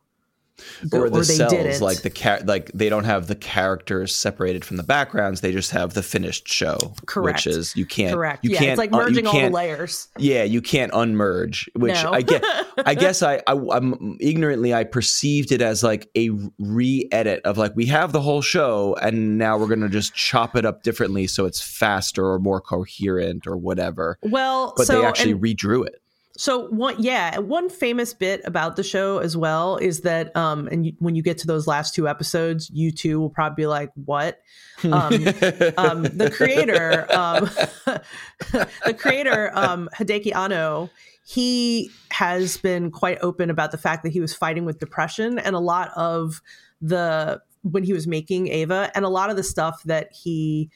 [0.92, 1.80] or the they cells, didn't.
[1.80, 5.40] like the car- like they don't have the characters separated from the backgrounds.
[5.40, 7.38] They just have the finished show, Correct.
[7.38, 8.44] Which is you can't, Correct.
[8.44, 10.08] You yeah, can't, it's like uh, merging all the layers.
[10.18, 12.12] Yeah, you can't unmerge, which No.
[12.12, 12.44] I get.
[12.86, 17.74] I guess I, I I'm ignorantly I perceived it as like a re-edit of like
[17.76, 21.46] we have the whole show and now we're gonna just chop it up differently so
[21.46, 24.18] it's faster or more coherent or whatever.
[24.22, 25.99] Well, But so they actually and redrew it.
[26.41, 30.86] So one yeah, one famous bit about the show as well is that um and
[30.86, 33.91] you, when you get to those last two episodes, you two will probably be like,
[34.07, 34.41] "What?"
[34.82, 34.91] Um,
[35.76, 37.51] um, the creator, um,
[38.86, 40.88] the creator, um, Hideaki Anno,
[41.26, 45.55] he has been quite open about the fact that he was fighting with depression, and
[45.55, 46.41] a lot of
[46.80, 50.70] the when he was making Eva, and a lot of the stuff that he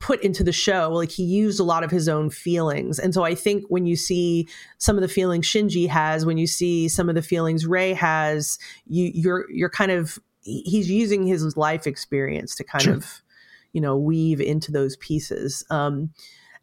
[0.00, 3.22] put into the show, like he used a lot of his own feelings, and so
[3.22, 4.48] I think when you see
[4.78, 8.58] some of the feelings Shinji has, when you see some of the feelings Rei has,
[8.86, 12.94] you you're you're kind of he's using his life experience to kind Sure.
[12.94, 13.22] of
[13.72, 16.10] you know weave into those pieces um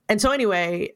[0.10, 0.90] and so anyway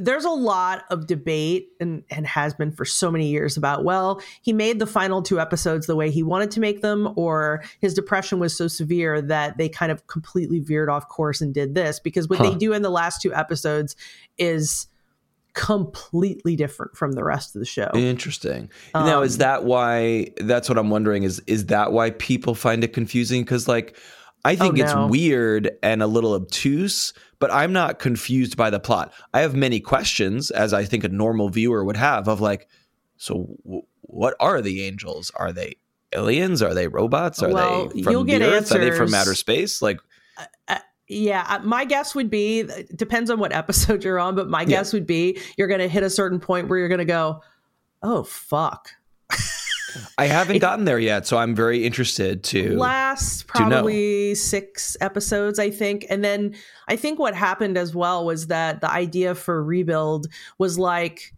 [0.00, 4.20] there's a lot of debate and and has been for so many years about well
[4.42, 7.94] he made the final two episodes the way he wanted to make them or his
[7.94, 12.00] depression was so severe that they kind of completely veered off course and did this
[12.00, 12.50] because what Huh.
[12.50, 13.94] they do in the last two episodes
[14.36, 14.88] is
[15.54, 18.70] completely different from the rest of the show Interesting.
[18.94, 20.28] now, is Um, that why?
[20.38, 21.22] That's what I'm wondering.
[21.24, 23.42] Is is that why people find it confusing?
[23.42, 23.96] Because like,
[24.48, 25.06] I oh, think it's Oh, no.
[25.08, 29.12] weird and a little obtuse, but I'm not confused by the plot.
[29.34, 32.66] I have many questions, as I think a normal viewer would have, of like,
[33.16, 35.30] so w- what are the angels?
[35.36, 35.76] Are they
[36.14, 36.62] aliens?
[36.62, 37.42] Are they robots?
[37.42, 38.72] Are Well, they from you'll the get Earth?
[38.72, 39.14] Are they from answers.
[39.14, 39.82] outer space?
[39.82, 39.98] Like,
[40.38, 40.78] uh, uh,
[41.08, 44.62] Yeah, uh, my guess would be uh, depends on what episode you're on, but my
[44.62, 44.66] Yeah.
[44.68, 47.42] guess would be you're going to hit a certain point where you're going to go,
[48.02, 48.90] "Oh fuck."
[50.16, 52.76] I haven't gotten there yet, so I'm very interested to.
[52.76, 56.06] Last to probably 6 episodes I think.
[56.10, 56.54] And then
[56.88, 60.26] I think what happened as well was that the idea for rebuild
[60.58, 61.32] was like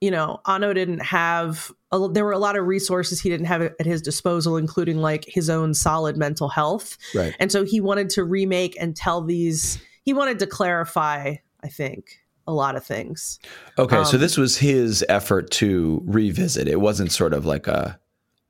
[0.00, 3.62] you know, Anno didn't have a, there were a lot of resources he didn't have
[3.62, 6.98] at his disposal including like his own solid mental health.
[7.14, 7.34] Right.
[7.38, 12.20] And so he wanted to remake and tell these, he wanted to clarify, I think,
[12.46, 13.38] a lot of things.
[13.78, 16.68] Okay, so Um, this was his effort to revisit.
[16.68, 17.98] It wasn't sort of like a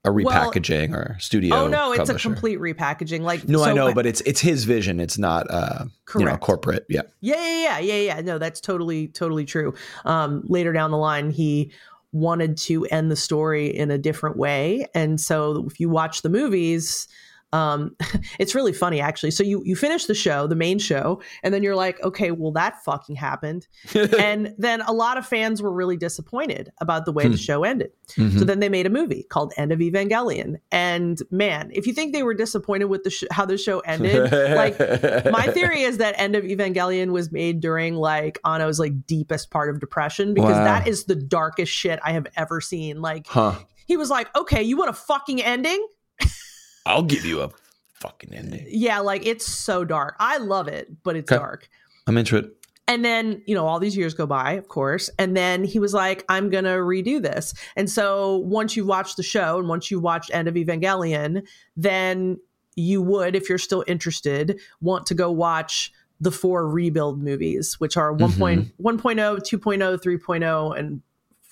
[0.05, 1.57] a Well- repackaging or studio.
[1.57, 2.29] oh, no, it's publisher.
[2.29, 3.23] a complete repackaging.
[3.23, 5.01] Like, No, I so- know, but it's it's his vision.
[5.01, 6.41] It's not uh you know Correct.
[6.43, 6.87] corporate.
[6.89, 7.03] Yeah.
[7.21, 8.21] Yeah, yeah, yeah, yeah, yeah.
[8.21, 9.75] No, that's totally, totally true.
[10.05, 11.73] Um, later down the line, he
[12.13, 16.29] wanted to end the story in a different way, and so if you watch the
[16.31, 17.09] movies,
[17.53, 17.97] um,
[18.39, 19.31] it's really funny actually.
[19.31, 22.53] So you you finish the show, the main show, and then you're like, okay, well
[22.53, 23.67] that fucking happened,
[24.19, 27.33] and then a lot of fans were really disappointed about the way Hmm.
[27.33, 27.93] the show ended.
[28.17, 28.39] Mhm.
[28.39, 32.13] So then they made a movie called End of Evangelion, and man, if you think
[32.13, 34.79] they were disappointed with the sh- how the show ended, like
[35.31, 39.71] my theory is that End of Evangelion was made during like Anno's like deepest part
[39.71, 40.65] of depression because Wow.
[40.65, 43.01] that is the darkest shit I have ever seen.
[43.01, 43.55] Like Huh.
[43.87, 45.87] he was like, "Okay, you want a fucking ending?"
[46.87, 47.51] I'll give you a
[47.95, 48.67] fucking ending.
[48.69, 50.17] Yeah, like it's so dark.
[50.19, 51.39] I love it, but it's Okay.
[51.39, 51.69] dark.
[52.07, 52.53] I'm into it.
[52.89, 55.11] And then, you know, all these years go by, of course.
[55.19, 57.53] And then he was like, I'm going to redo this.
[57.75, 61.43] And so once you've watched the show and once you've watched End of Evangelion,
[61.77, 62.39] then
[62.77, 67.97] you would, if you're still interested, want to go watch the four rebuild movies, which
[67.97, 71.03] are 1.0, 1.0, 2.0, 3.0, and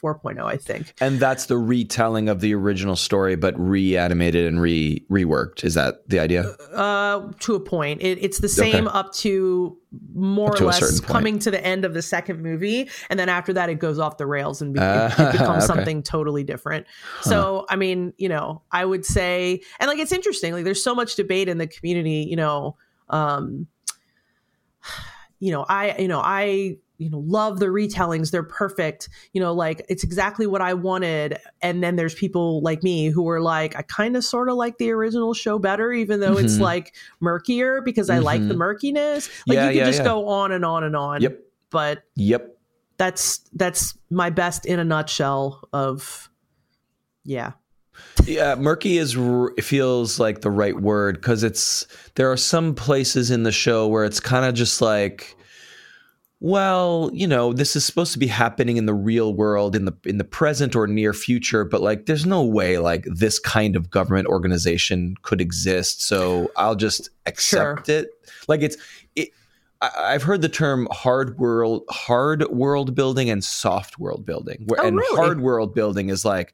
[0.05, 0.93] 4.0, I think.
[1.01, 5.65] And that's the retelling of the original story, but reanimated and re reworked.
[5.65, 6.43] Is that the idea?
[6.75, 8.99] Uh, to a point, it, it's the same Okay.
[8.99, 9.79] up to
[10.15, 13.53] more Up or less coming to the end of the second movie, and then after
[13.55, 15.67] that, it goes off the rails and be- Ah, it becomes okay.
[15.67, 16.87] something totally different.
[17.23, 20.53] So, I mean, you know, I would say, and like it's interesting.
[20.53, 22.27] Like, there's so much debate in the community.
[22.29, 22.77] You know,
[23.09, 23.69] um,
[25.39, 28.31] you know, I, you know, I, you know, love the retellings.
[28.31, 29.09] They're perfect.
[29.33, 31.39] You know, like it's exactly what I wanted.
[31.61, 34.79] And then there's people like me who are like, I kind of sort of like
[34.79, 36.61] the original show better, even though it's Mhm.
[36.61, 38.59] like murkier because I like the Mhm.
[38.59, 39.29] murkiness.
[39.47, 40.05] Like Yeah, you can yeah, just yeah.
[40.05, 41.21] go on and on and on.
[41.21, 41.41] Yep.
[41.71, 42.57] But Yep.
[42.97, 46.31] that's that's my best in a nutshell of
[47.25, 47.53] yeah.
[48.25, 49.17] Yeah, murky is
[49.61, 51.87] feels like the right word because it's
[52.17, 55.34] there are some places in the show where it's kind of just like,
[56.45, 59.95] well, you know, this is supposed to be happening in the real world in the
[60.05, 63.89] in the present or near future, but like, there's no way like this kind of
[63.89, 66.03] government organization could exist.
[66.03, 68.11] So I'll just accept it.
[68.47, 68.77] Like it's
[69.17, 69.31] it.
[69.81, 74.65] I've heard the term hard world, hard world building, and soft world building.
[74.67, 75.17] Where, Oh, and really?
[75.17, 76.53] hard world building is like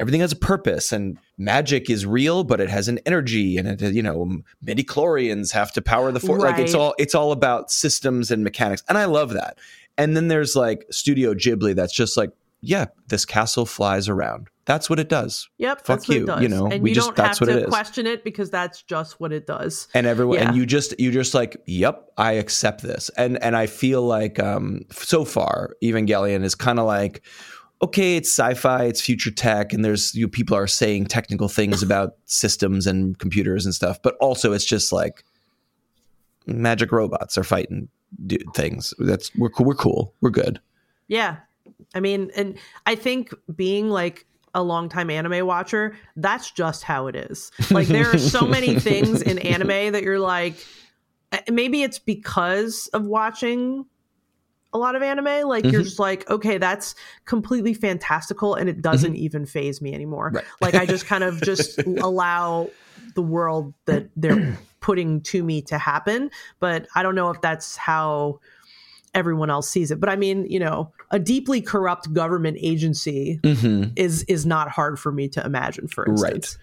[0.00, 3.80] everything has a purpose and magic is real but it has an energy and it
[3.94, 7.70] you know midi chlorians have to power the force like it's all it's all about
[7.70, 9.58] systems and mechanics and i love that
[9.96, 12.30] and then there's like studio ghibli that's just like
[12.60, 15.78] yeah this castle flies around that's what it does Yep.
[15.78, 16.42] Fuck that's what you, it does.
[16.42, 17.68] you know, and we you just- don't that's have what to it is.
[17.70, 19.88] question it because that's just what it does.
[19.94, 20.48] and everyone Yeah.
[20.48, 24.38] and you just you just like yep i accept this and and i feel like
[24.40, 27.22] um so far evangelion is kind of like
[27.82, 32.16] okay it's sci-fi it's future tech and there's you people are saying technical things about
[32.24, 35.24] systems and computers and stuff but also it's just like
[36.46, 37.88] magic robots are fighting
[38.26, 40.60] do- things that's we're cool we're cool we're good
[41.08, 41.36] Yeah.
[41.94, 47.16] I mean, and I think being like a longtime anime watcher, that's just how it
[47.16, 47.50] is.
[47.70, 50.54] Like there are so many things in anime that you're like
[51.32, 53.86] uh, maybe it's because of watching
[54.72, 55.84] a lot of anime like you're Mhm.
[55.84, 56.94] just like okay that's
[57.24, 60.44] completely fantastical and it doesn't even phase me anymore Right.
[60.60, 62.68] like i just kind of just allow
[63.14, 67.76] the world that they're putting to me to happen but i don't know if that's
[67.76, 68.40] how
[69.14, 73.90] everyone else sees it but i mean you know a deeply corrupt government agency mm-hmm.
[73.96, 76.56] is is not hard for me to imagine for Right.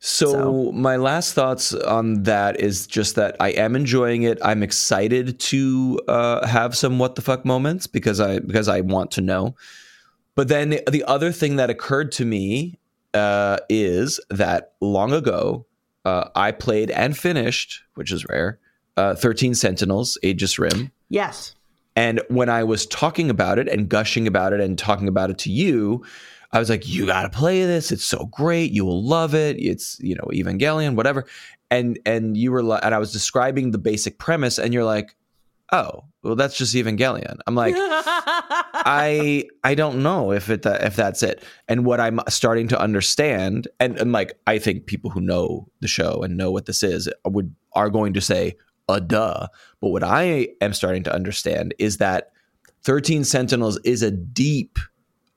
[0.00, 4.38] So, So- my last thoughts on that is just that I am enjoying it.
[4.42, 9.10] I'm excited to uh, have some what the fuck moments because I because I want
[9.12, 9.54] to know.
[10.34, 12.78] But then the other thing that occurred to me
[13.14, 15.66] uh, is that long ago
[16.04, 18.58] uh, I played and finished, which is rare,
[18.96, 20.90] uh, Thirteen Sentinels, Aegis Rim.
[21.08, 21.54] yes
[21.96, 25.38] And when I was talking about it and gushing about it and talking about it
[25.38, 26.04] to you,
[26.54, 27.90] I was like, you got to play this.
[27.90, 28.70] It's so great.
[28.70, 29.56] You will love it.
[29.58, 31.26] It's, you know, Evangelion, whatever.
[31.70, 35.16] And and you were like and I was describing the basic premise and you're like,
[35.72, 41.24] "Oh, well that's just Evangelion." I'm like, I I don't know if it if that's
[41.24, 41.42] it.
[41.66, 45.88] And what I'm starting to understand, and, and like I think people who know the
[45.88, 48.54] show and know what this is would are going to say
[48.88, 49.48] a duh.
[49.80, 52.30] But what I am starting to understand is that
[52.82, 54.78] Thirteen Sentinels is a deep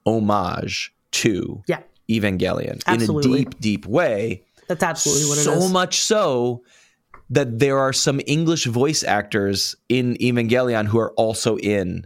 [0.05, 3.41] homage to yeah Evangelion Absolutely.
[3.41, 4.43] in a deep, deep way.
[4.67, 6.63] that's absolutely what it is so much so
[7.29, 12.05] that there are some English voice actors in Evangelion who are also in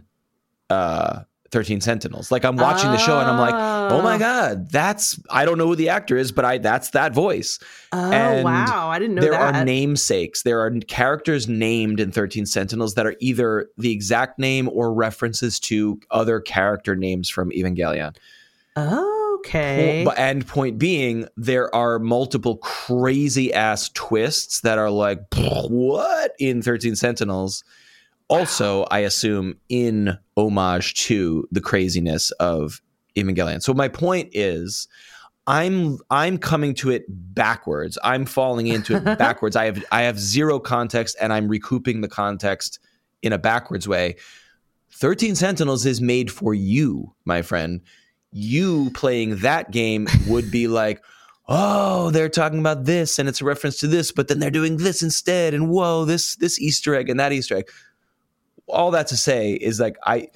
[0.70, 1.20] uh
[1.52, 2.32] 13 Sentinels.
[2.32, 3.52] Like I'm watching the show and I'm like,
[3.92, 4.18] "Oh my Ah.
[4.18, 7.58] god, that's I don't know who the actor is, but I that's that voice."
[7.92, 10.42] oh and wow i didn't know there that are namesakes.
[10.44, 15.60] There are characters named in 13 Sentinels that are either the exact name or references
[15.60, 18.16] to other character names from Evangelion.
[18.76, 26.32] Okay But and point being, there are multiple crazy ass twists that are like what
[26.38, 27.64] in Thirteen Sentinels.
[28.28, 32.80] Also, I assume in homage to the craziness of
[33.16, 33.62] Evangelion.
[33.62, 34.88] So my point is,
[35.46, 37.98] I'm I'm coming to it backwards.
[38.02, 39.56] I'm falling into it backwards.
[39.56, 42.78] I have I have zero context, and I'm recouping the context
[43.22, 44.16] in a backwards way.
[44.94, 47.80] 13 Sentinels is made for you, my friend.
[48.32, 51.02] You playing that game would be like,
[51.48, 54.78] oh, they're talking about this and it's a reference to this, but then they're doing
[54.78, 55.54] this instead.
[55.54, 57.68] And whoa, this this Easter egg and that Easter egg.
[58.68, 60.28] All that to say is like I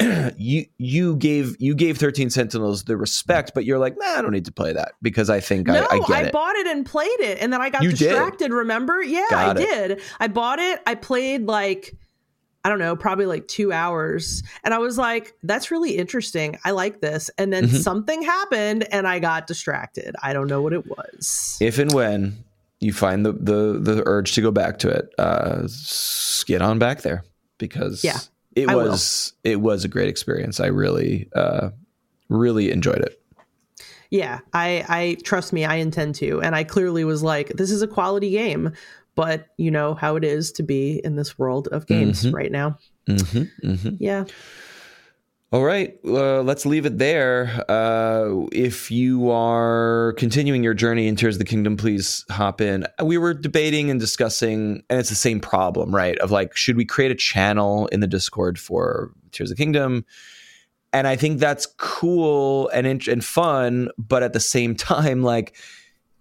[0.36, 4.32] you you gave you gave 13 Sentinels the respect, but you're like, nah, I don't
[4.32, 6.28] need to play that because I think No, I, I get it.
[6.28, 7.98] I bought it and played it, and then I got You did?
[7.98, 8.52] distracted.
[8.52, 9.02] Remember?
[9.02, 9.66] Yeah, Got I it.
[9.88, 10.00] did.
[10.20, 10.80] I bought it.
[10.86, 11.96] I played like
[12.64, 14.42] I don't know, probably like two hours.
[14.64, 16.58] And I was like, that's really interesting.
[16.64, 17.30] I like this.
[17.38, 17.82] And then Mhm.
[17.82, 20.14] something happened and I got distracted.
[20.22, 21.56] I don't know what it was.
[21.60, 22.44] If and when
[22.80, 25.68] you find the the, the urge to go back to it, uh,
[26.46, 27.24] get on back there
[27.58, 28.18] because Yeah,
[28.56, 28.90] it I will.
[28.90, 30.58] was it was a great experience.
[30.60, 31.70] I really uh,
[32.28, 33.20] really enjoyed it.
[34.10, 36.40] Yeah, I, I trust me, I intend to.
[36.40, 38.72] And I clearly was like, this is a quality game.
[39.18, 42.32] But you know how it is to be in this world of games Mhm.
[42.32, 42.78] right now.
[43.08, 44.26] hmm hmm Yeah.
[45.50, 47.64] All right, uh, let's leave it there.
[47.68, 52.86] Uh, if you are continuing your journey in Tears of the Kingdom, please hop in.
[53.02, 56.16] We were debating and discussing, and it's the same problem, right?
[56.18, 60.04] Of like, should we create a channel in the Discord for Tears of the Kingdom?
[60.92, 65.56] And I think that's cool and int- and fun, but at the same time, like,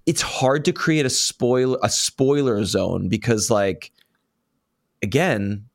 [0.08, 3.92] it's hard to create a spoil a spoiler zone because, like,
[5.04, 5.66] again,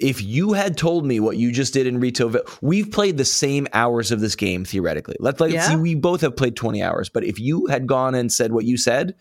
[0.00, 3.66] if you had told me what you just did in Retail, we've played the same
[3.74, 5.16] hours of this game theoretically.
[5.20, 5.68] Let's, let's Yeah.
[5.68, 8.64] see, we both have played 20 hours, but if you had gone and said what
[8.64, 9.14] you said,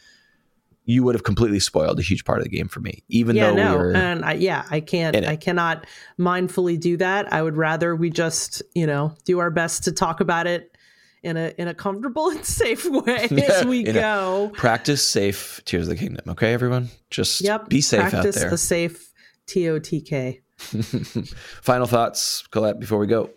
[0.85, 3.03] you would have completely spoiled a huge part of the game for me.
[3.09, 3.71] Even yeah, though no.
[3.71, 5.15] we were, And I, yeah, I can't.
[5.15, 5.85] I cannot
[6.19, 7.31] mindfully do that.
[7.33, 10.72] I would rather we just, you know, do our best to talk about it
[11.23, 14.51] in a, in a comfortable and safe way as we In a- go.
[14.53, 16.25] practice safe Tears of the Kingdom.
[16.29, 17.69] Okay, everyone, just Yep.
[17.69, 18.53] be safe Practice out there.
[18.53, 19.11] a safe
[19.47, 20.41] TOTK.
[21.61, 23.29] Final thoughts, Colette, before we go.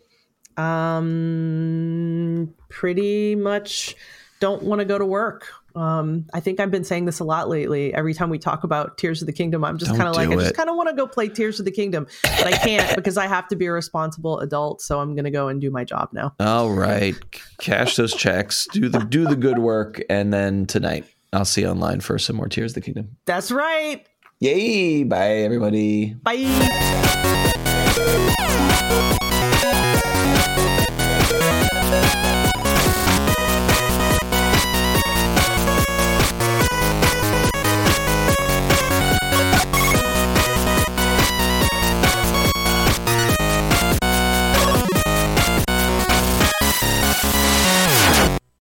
[0.57, 3.95] Um, pretty much
[4.41, 5.49] don't want to go to work.
[5.77, 7.93] Um, I think I've been saying this a lot lately.
[7.93, 10.39] Every time we talk about Tears of the Kingdom, I'm just kind of like, do
[10.39, 12.97] I just kind of want to go play Tears of the Kingdom, but I can't
[12.97, 14.81] because I have to be a responsible adult.
[14.81, 16.35] So I'm gonna go and do my job now.
[16.41, 17.14] All right,
[17.59, 21.68] cash those checks, do the do the good work, and then tonight I'll see you
[21.68, 23.16] online for some more Tears of the Kingdom.
[23.27, 24.07] That's right.
[24.41, 25.05] Yay!
[25.05, 26.14] Bye, everybody.
[26.14, 26.45] Bye.